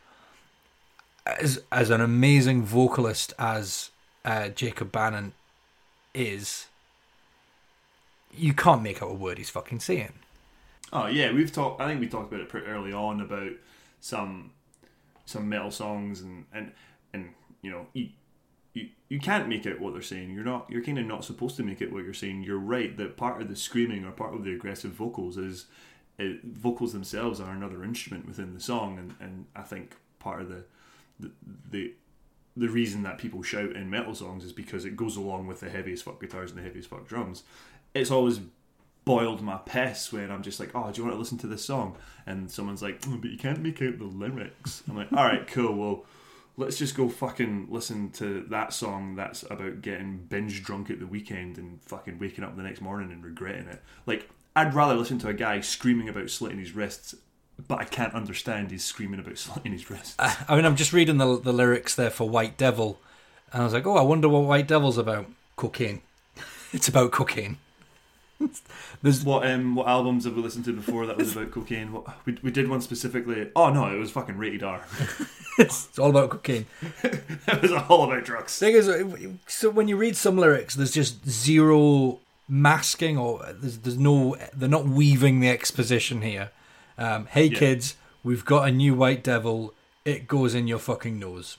[1.25, 3.91] As as an amazing vocalist as
[4.23, 5.33] uh, Jacob Bannon
[6.13, 6.66] is,
[8.37, 10.13] you can't make out a word he's fucking saying.
[10.93, 11.81] Oh yeah, we've talked.
[11.81, 13.51] I think we talked about it pretty early on about
[13.99, 14.51] some
[15.25, 16.71] some metal songs and and
[17.13, 17.29] and
[17.61, 18.09] you know you
[18.73, 20.33] you, you can't make out what they're saying.
[20.33, 20.67] You're not.
[20.69, 22.43] You're kind of not supposed to make it what you're saying.
[22.43, 25.65] You're right that part of the screaming or part of the aggressive vocals is
[26.19, 30.49] uh, vocals themselves are another instrument within the song, and and I think part of
[30.49, 30.63] the
[31.19, 31.31] the
[31.71, 31.93] the
[32.55, 35.69] the reason that people shout in metal songs is because it goes along with the
[35.69, 37.43] heaviest fuck guitars and the heaviest fuck drums.
[37.99, 38.39] It's always
[39.05, 41.63] boiled my piss when I'm just like, oh, do you want to listen to this
[41.63, 41.95] song?
[42.25, 44.83] And someone's like, oh, but you can't make out the lyrics.
[44.89, 45.73] I'm like, all right, cool.
[45.75, 46.05] Well,
[46.57, 51.07] let's just go fucking listen to that song that's about getting binge drunk at the
[51.07, 53.81] weekend and fucking waking up the next morning and regretting it.
[54.05, 57.15] Like, I'd rather listen to a guy screaming about slitting his wrists,
[57.67, 60.15] but I can't understand he's screaming about slitting his wrists.
[60.19, 62.99] I mean, I'm just reading the the lyrics there for White Devil,
[63.53, 65.27] and I was like, oh, I wonder what White Devil's about.
[65.55, 66.01] Cocaine.
[66.73, 67.57] it's about cocaine.
[69.01, 71.91] There's What um what albums have we listened to before that was about cocaine?
[71.91, 73.49] What we, we did one specifically.
[73.55, 74.85] Oh no, it was fucking rated R.
[75.57, 76.65] it's all about cocaine.
[77.03, 78.57] it was all about drugs.
[78.59, 78.89] thing is,
[79.47, 84.69] so when you read some lyrics, there's just zero masking, or there's there's no they're
[84.69, 86.51] not weaving the exposition here.
[86.97, 87.59] Um, hey Yeah.
[87.59, 89.73] kids, we've got a new White Devil.
[90.05, 91.57] It goes in your fucking nose.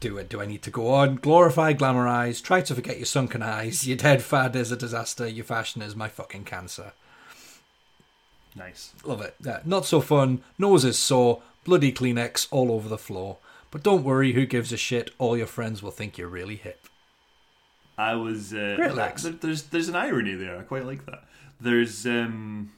[0.00, 0.28] Do it?
[0.30, 1.16] Do I need to go on?
[1.16, 3.86] Glorify, glamorize, try to forget your sunken eyes.
[3.86, 5.28] Your dead fad is a disaster.
[5.28, 6.92] Your fashion is my fucking cancer.
[8.56, 8.92] Nice.
[9.04, 9.34] Love it.
[9.44, 10.42] Yeah, not so fun.
[10.58, 11.42] Nose is sore.
[11.64, 13.36] Bloody Kleenex all over the floor.
[13.70, 15.10] But don't worry, who gives a shit?
[15.18, 16.86] All your friends will think you're really hip.
[17.98, 20.58] I was uh, Great there- There's there's an irony there.
[20.58, 21.24] I quite like that.
[21.60, 22.72] There's um,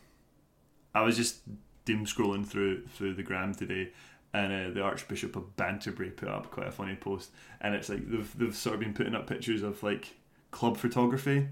[0.94, 1.36] I was just
[1.84, 3.90] doom scrolling through through the gram today,
[4.35, 7.30] and uh, the Archbishop of Banterbury put up quite a funny post,
[7.61, 10.14] and it's like they've they've sort of been putting up pictures of like
[10.51, 11.49] club photography.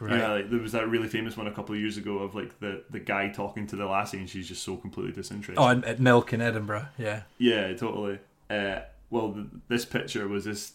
[0.00, 0.18] Right.
[0.18, 2.60] Yeah, like there was that really famous one a couple of years ago of like
[2.60, 5.58] the the guy talking to the lassie, and she's just so completely disinterested.
[5.58, 6.86] Oh, at Milk in Edinburgh.
[6.96, 7.22] Yeah.
[7.38, 8.20] Yeah, totally.
[8.48, 8.80] Uh,
[9.10, 10.72] well, th- this picture was this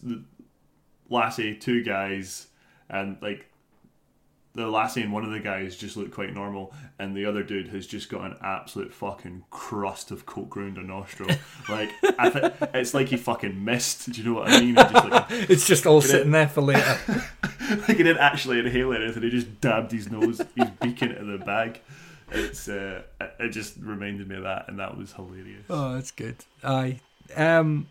[1.08, 2.48] lassie, two guys,
[2.88, 3.46] and like
[4.54, 7.68] the lassie and one of the guys just look quite normal, and the other dude
[7.68, 11.28] has just got an absolute fucking crust of coke round a nostril.
[11.68, 14.12] like I think it's like he fucking missed.
[14.12, 14.74] Do you know what I mean?
[14.76, 16.98] Just, like, It's just all sitting there for later.
[17.70, 19.22] like he didn't actually inhale anything.
[19.24, 21.80] He just dabbed his nose, his beak into the bag.
[22.30, 25.64] It's uh, it- it just reminded me of that, and that was hilarious.
[25.68, 26.36] Oh, that's good.
[26.62, 27.00] I
[27.36, 27.88] um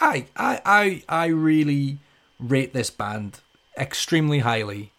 [0.00, 1.98] I I I I really
[2.38, 3.40] rate this band
[3.76, 4.92] extremely highly.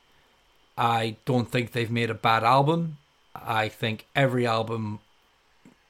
[0.77, 2.97] I don't think they've made a bad album.
[3.35, 4.99] I think every album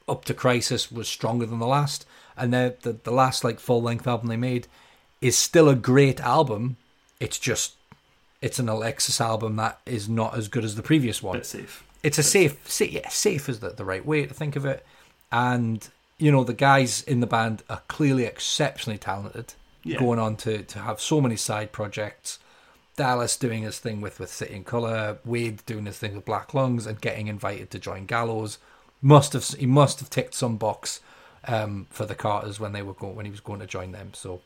[0.07, 2.05] up to Crisis was stronger than the last,
[2.37, 4.67] and the the, the last like full length album they made
[5.21, 6.77] is still a great album.
[7.19, 7.73] It's just
[8.41, 11.83] it's an Alexis album that is not as good as the previous one It's safe.
[12.03, 14.85] it's a safe, sa- yeah, safe is the, the right way to think of it.
[15.31, 15.87] And
[16.19, 19.99] you know, the guys in the band are clearly exceptionally talented, Yeah.
[19.99, 22.39] going on to to have so many side projects.
[22.97, 26.85] Dallas doing his thing with with City Color, Wade doing his thing with Black Lungs,
[26.85, 28.57] and getting invited to join Gallows.
[29.01, 30.99] Must have he must have ticked some box
[31.47, 34.11] um, for the Carters when they were going when he was going to join them.
[34.13, 34.41] So,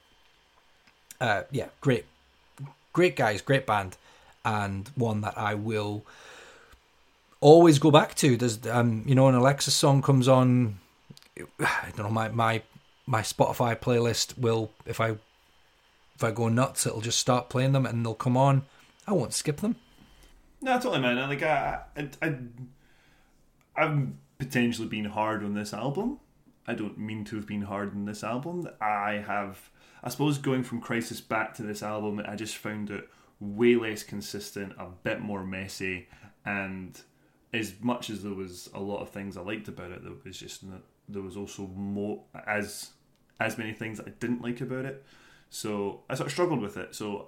[1.20, 2.06] uh, yeah, great,
[2.94, 3.96] great guys, great band,
[4.46, 6.06] and one that I will
[7.40, 8.36] always go back to.
[8.36, 10.80] There's um, you know, an Alexa song comes on.
[11.60, 12.62] I don't know my my
[13.08, 15.16] my Spotify playlist will if I
[16.16, 18.64] if I go nuts, it'll just start playing them and they'll come on.
[19.08, 19.76] I won't skip them.
[20.62, 21.18] No, totally, man.
[21.18, 22.36] Like I, I, I,
[23.76, 24.08] I've
[24.38, 26.20] potentially been hard on this album.
[26.68, 28.68] I don't mean to have been hard on this album.
[28.80, 29.72] I have,
[30.04, 33.10] I suppose, going from Crisis back to this album, I just found it
[33.40, 36.08] way less consistent, a bit more messy,
[36.46, 37.02] and
[37.54, 40.38] as much as there was a lot of things I liked about it, there was
[40.38, 40.64] just
[41.10, 42.92] there was also more as
[43.40, 45.04] as many things I didn't like about it.
[45.52, 46.96] So I sort of struggled with it.
[46.96, 47.28] So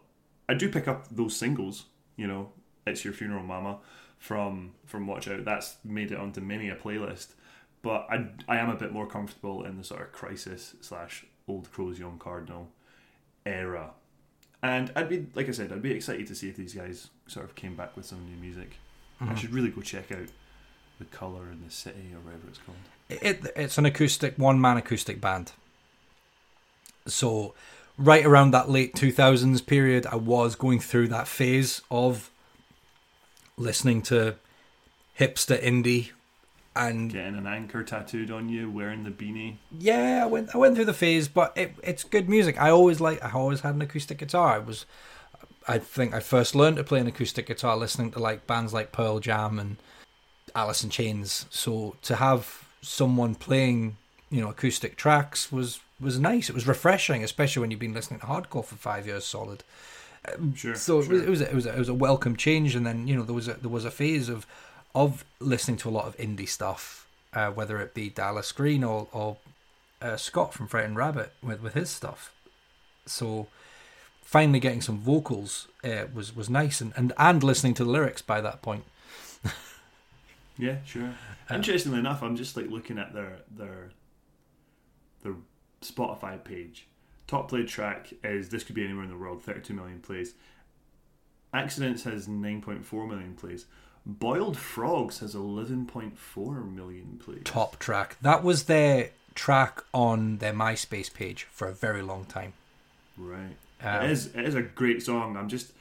[0.50, 2.52] I do pick up those singles, you know,
[2.88, 3.80] "It's Your Funeral, Mama"
[4.18, 5.46] from from Watch Out.
[5.46, 7.34] That's made it onto many a playlist.
[7.82, 11.70] But I, I am a bit more comfortable in the sort of crisis slash Old
[11.70, 12.70] Crow's Young Cardinal
[13.46, 13.92] era.
[14.64, 17.46] And I'd be like I said, I'd be excited to see if these guys sort
[17.46, 18.78] of came back with some new music.
[19.20, 19.36] I mm-hmm.
[19.36, 20.30] should really go check out
[20.98, 22.78] the Color in the City or whatever it's called.
[23.10, 25.52] It, it's an acoustic one man acoustic band.
[27.06, 27.54] So
[27.98, 32.30] right around that late 2000s period, I was going through that phase of
[33.58, 34.36] listening to
[35.20, 36.12] hipster indie
[36.76, 39.58] and Getting an anchor tattooed on you, wearing the beanie.
[39.78, 42.60] yeah, I went I went through the phase, but it, it's good music.
[42.60, 44.56] I always like I always had an acoustic guitar.
[44.56, 44.88] I was
[45.68, 48.92] I think I first learned to play an acoustic guitar listening to like bands like
[48.92, 49.78] Pearl Jam and
[50.56, 51.46] Alice in Chains.
[51.52, 53.98] So to have someone playing,
[54.32, 56.50] you know, acoustic tracks was was nice.
[56.50, 59.64] It was refreshing, especially when you've been listening to hardcore for five years solid.
[60.56, 60.76] Sure.
[60.76, 61.14] So it sure.
[61.14, 63.16] was it was a, it was a, it was a welcome change, and then you
[63.16, 64.46] know there was a, there was a phase of
[64.96, 69.08] of listening to a lot of indie stuff, uh, whether it be Dallas Green or
[69.12, 69.38] or
[70.02, 72.34] uh, Scott from Frightened Rabbit with with his stuff.
[73.06, 73.48] So
[74.22, 78.22] finally getting some vocals uh, was was nice, and, and and listening to the lyrics
[78.22, 78.86] by that point.
[80.58, 81.16] Yeah, sure.
[81.50, 83.90] Uh, Interestingly enough, I'm just like looking at their their
[85.24, 85.34] their
[85.84, 86.88] Spotify page.
[87.28, 90.34] Top played track is "This Could Be Anywhere in the World," 32 million plays.
[91.54, 93.66] Accidents has 9.4 million plays.
[94.06, 97.44] Boiled Frogs has 11.4 million plays.
[97.46, 102.54] Top track that was their track on their MySpace page for a very long time.
[103.18, 103.56] Right.
[103.82, 104.28] Um, it is.
[104.36, 105.38] It is a great song.
[105.38, 105.74] I'm just.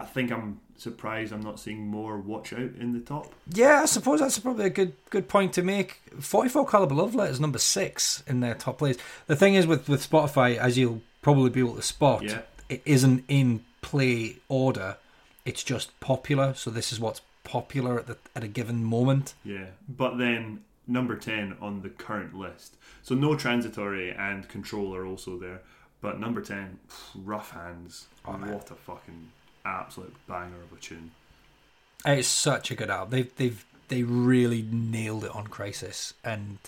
[0.00, 3.32] I think I'm surprised I'm not seeing more "Watch Out" in the top.
[3.52, 6.00] Yeah, I suppose that's probably a good good point to make.
[6.20, 8.96] Forty four caliber love letter is number six in their top plays.
[9.26, 12.42] The thing is with with Spotify, as you'll probably be able to spot, Yeah.
[12.68, 14.96] it isn't in play order.
[15.44, 16.54] It's just popular.
[16.54, 19.34] So this is what's popular at the at a given moment.
[19.44, 22.76] Yeah, but then number 10 on the current list.
[23.02, 25.60] So No Transitory and Control are also there.
[26.00, 26.78] But number ten,
[27.16, 28.06] Rough Hands.
[28.24, 29.30] Oh, what a fucking
[29.64, 31.10] absolute banger of a tune.
[32.04, 33.10] It's such a good album.
[33.10, 36.58] They've they've they really nailed it on Crisis and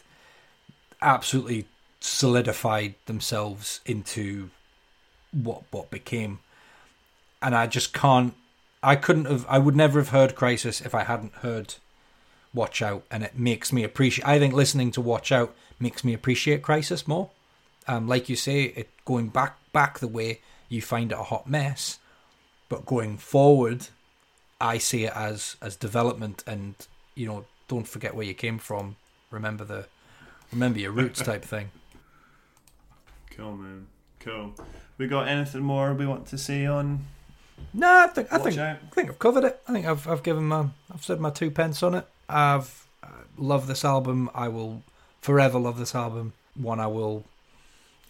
[1.02, 1.66] absolutely
[2.00, 4.50] solidified themselves into
[5.32, 6.40] what what became.
[7.42, 8.34] And I just can't.
[8.82, 9.46] I couldn't have.
[9.48, 11.74] I would never have heard Crisis if I hadn't heard
[12.52, 14.26] Watch Out, and it makes me appreciate.
[14.26, 17.30] I think listening to Watch Out makes me appreciate Crisis more.
[17.86, 21.48] Um, like you say, it going back back the way you find it a hot
[21.48, 21.98] mess,
[22.70, 23.88] but going forward,
[24.58, 26.74] I see it as as development, and
[27.14, 28.96] you know, don't forget where you came from.
[29.30, 29.86] Remember the
[30.50, 31.70] remember your roots type thing.
[33.36, 33.86] Cool, man.
[34.18, 34.54] Cool.
[34.98, 37.06] We got anything more we want to say on
[37.72, 38.76] No, I think I think out?
[38.84, 39.62] I think I've covered it.
[39.66, 42.06] I think I've I've given my I've said my two pence on it.
[42.28, 43.08] I've uh,
[43.38, 44.28] love this album.
[44.34, 44.82] I will
[45.22, 46.34] forever love this album.
[46.54, 47.24] One I will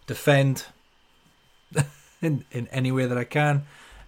[0.09, 0.65] defend
[2.23, 3.67] in in any way that I can.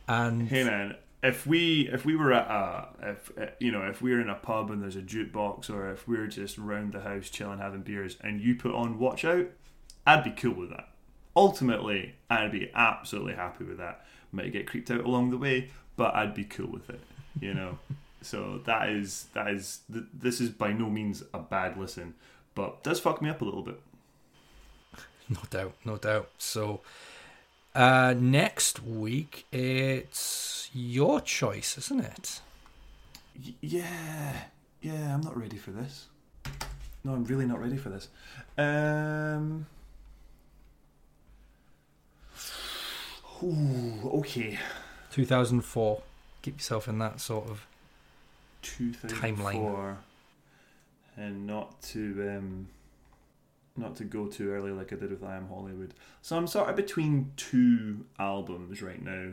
[0.08, 4.02] And Hey man, if we if we were at a if uh, you know if
[4.02, 6.92] we were in a pub and there's a jukebox or if we were just round
[6.92, 9.46] the house chilling having beers and you put on Watch Out,
[10.06, 10.88] I'd be cool with that.
[11.34, 14.04] Ultimately, I'd be absolutely happy with that.
[14.32, 17.00] Might get creeped out along the way, but I'd be cool with it.
[17.40, 17.78] You know.
[18.22, 22.14] so that is that is th- this is by no means a bad listen,
[22.54, 23.80] but does fuck me up a little bit.
[25.28, 26.30] No doubt, no doubt.
[26.38, 26.80] So
[27.74, 32.40] uh next week it's your choice, isn't it?
[33.44, 34.32] Y- yeah,
[34.80, 36.06] yeah, I'm not ready for this.
[37.04, 38.08] No, I'm really not ready for this.
[38.56, 39.66] Um.
[43.42, 44.58] Ooh, okay.
[45.10, 46.00] 2004.
[46.42, 47.66] Keep yourself in that sort of
[48.62, 49.98] 2004.
[51.16, 52.68] And not to um,
[53.76, 55.94] not to go too early like I did with I Am Hollywood.
[56.20, 59.32] So I'm sort of between two albums right now.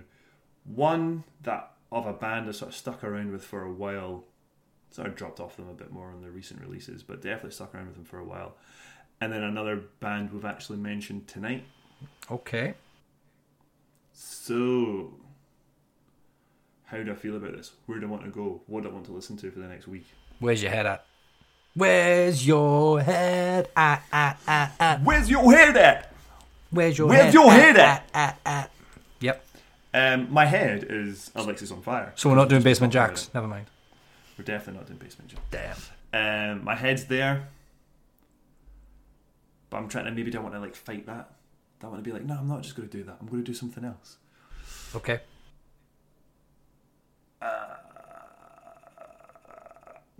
[0.65, 4.25] One that of a band I sort of stuck around with for a while.
[4.91, 7.75] Sort of dropped off them a bit more on the recent releases, but definitely stuck
[7.75, 8.55] around with them for a while.
[9.21, 11.63] And then another band we've actually mentioned tonight.
[12.31, 12.73] okay.
[14.13, 15.13] So,
[16.85, 17.71] how do I feel about this?
[17.85, 18.61] Where do I want to go?
[18.67, 20.05] What do I want to listen to for the next week?
[20.39, 21.05] Where's your head at?
[21.75, 24.03] Where's your head at?
[24.11, 25.03] at, at, at?
[25.03, 26.13] Where's your head at?
[26.71, 28.09] Where's your Where's head your at, head at?
[28.13, 28.71] at, at, at?
[29.21, 29.45] Yep.
[29.93, 32.11] Um, my head is Alexisonfire.
[32.15, 33.33] So we're not doing Basement Jaxx.
[33.33, 33.67] Never mind.
[34.37, 35.89] We're definitely not doing Basement Jaxx.
[36.11, 36.57] Damn.
[36.57, 37.47] Um, my head's there,
[39.69, 41.31] but I'm trying to maybe don't want to like fight that.
[41.81, 43.17] I want to be like, no, I'm not just going to do that.
[43.21, 44.17] I'm going to do something else.
[44.95, 45.21] Okay.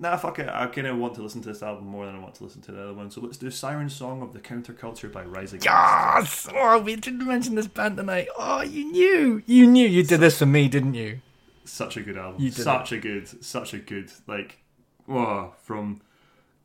[0.01, 0.47] Nah, fuck it.
[0.47, 2.61] I kind of want to listen to this album more than I want to listen
[2.63, 3.11] to the other one.
[3.11, 5.59] So let's do Siren Song of the Counterculture by Rising.
[5.61, 6.47] Yes!
[6.55, 8.29] Oh, we didn't mention this band tonight.
[8.37, 9.43] Oh, you knew.
[9.45, 11.19] You knew you did this for me, didn't you?
[11.65, 12.41] Such a good album.
[12.41, 14.59] You did such a good, such a good, like,
[15.05, 16.01] whoa, from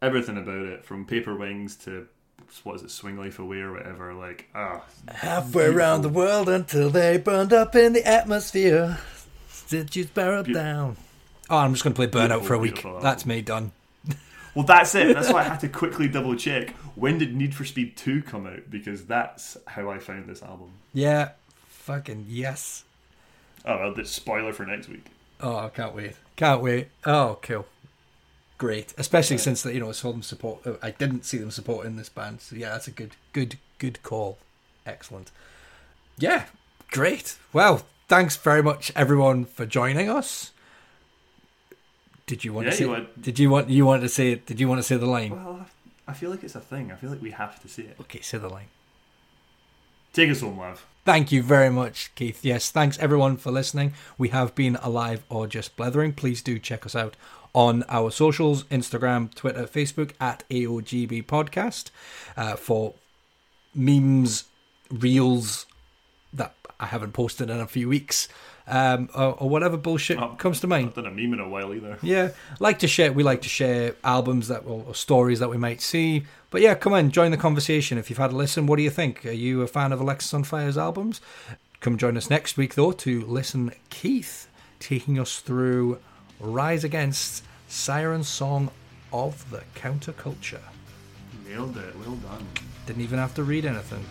[0.00, 2.06] everything about it, from Paper Wings to
[2.62, 4.14] what is it, Swing Life Away or whatever.
[4.14, 8.98] Like, ah, Halfway around the world until they burned up in the atmosphere.
[9.48, 10.96] Stitches barreled Beau- down.
[11.50, 12.84] Oh, I'm just going to play Burnout Beautiful, for a week.
[13.02, 13.72] That's me done.
[14.54, 15.14] Well, that's it.
[15.14, 18.46] That's why I had to quickly double check when did Need for Speed 2 come
[18.46, 20.70] out because that's how I found this album.
[20.92, 21.30] Yeah.
[21.66, 22.84] Fucking yes.
[23.66, 25.06] Oh, well, that's spoiler for next week.
[25.40, 26.14] Oh, I can't wait.
[26.36, 26.88] Can't wait.
[27.04, 27.66] Oh, cool.
[28.58, 28.94] Great.
[28.96, 30.64] Especially since that you know I saw them support.
[30.66, 32.40] uh, I didn't see them supporting this band.
[32.40, 34.38] So yeah, that's a good, good, good call.
[34.86, 35.32] Excellent.
[36.16, 36.46] Yeah,
[36.90, 37.36] great.
[37.52, 40.52] Well, thanks very much everyone for joining us.
[42.26, 42.84] Did you want Yeah, to say?
[42.84, 43.22] you would.
[43.22, 44.36] Did you want you want to say?
[44.36, 45.30] Did you want to say the line?
[45.32, 45.66] Well,
[46.08, 46.90] I feel like it's a thing.
[46.92, 47.96] I feel like we have to see it.
[48.00, 48.68] Okay, say the line.
[50.12, 50.86] Take us home, love.
[51.04, 52.44] Thank you very much, Keith.
[52.44, 53.92] Yes, thanks everyone for listening.
[54.16, 56.12] We have been alive or just blethering.
[56.14, 57.16] Please do check us out
[57.52, 61.90] on our socials Instagram, Twitter, Facebook at AOGB Podcast
[62.36, 62.94] uh, for
[63.74, 64.44] memes,
[64.90, 65.66] reels
[66.32, 68.28] that I haven't posted in a few weeks,
[68.66, 70.86] um, or, or whatever bullshit comes to I've mind.
[70.86, 71.98] not done a meme in a while either.
[72.02, 73.12] Yeah, like to share.
[73.12, 76.24] We like to share albums that or, or stories that we might see.
[76.50, 77.98] But yeah, come on, join the conversation.
[77.98, 79.26] If you've had a listen, what do you think?
[79.26, 81.20] Are you a fan of Alexisonfire's albums?
[81.80, 84.48] Come join us next week though to listen Keith
[84.78, 85.98] taking us through
[86.40, 88.70] Rise Against Siren Song
[89.12, 90.60] of the Counterculture.
[91.46, 91.94] Nailed it.
[91.98, 92.46] Well done.
[92.86, 94.04] Didn't even have to read anything.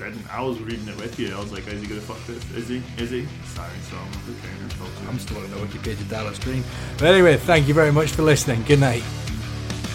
[0.00, 0.34] Didn't.
[0.34, 1.34] I was reading it with you.
[1.34, 2.42] I was like, is he gonna fuck this?
[2.52, 2.82] Is he?
[2.96, 3.26] Is he?
[3.44, 5.08] Siren song of the counterculture.
[5.08, 6.64] I'm still on the Wikipedia Dallas Green.
[6.96, 8.62] But anyway, thank you very much for listening.
[8.62, 9.02] Good night.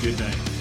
[0.03, 0.55] Good night.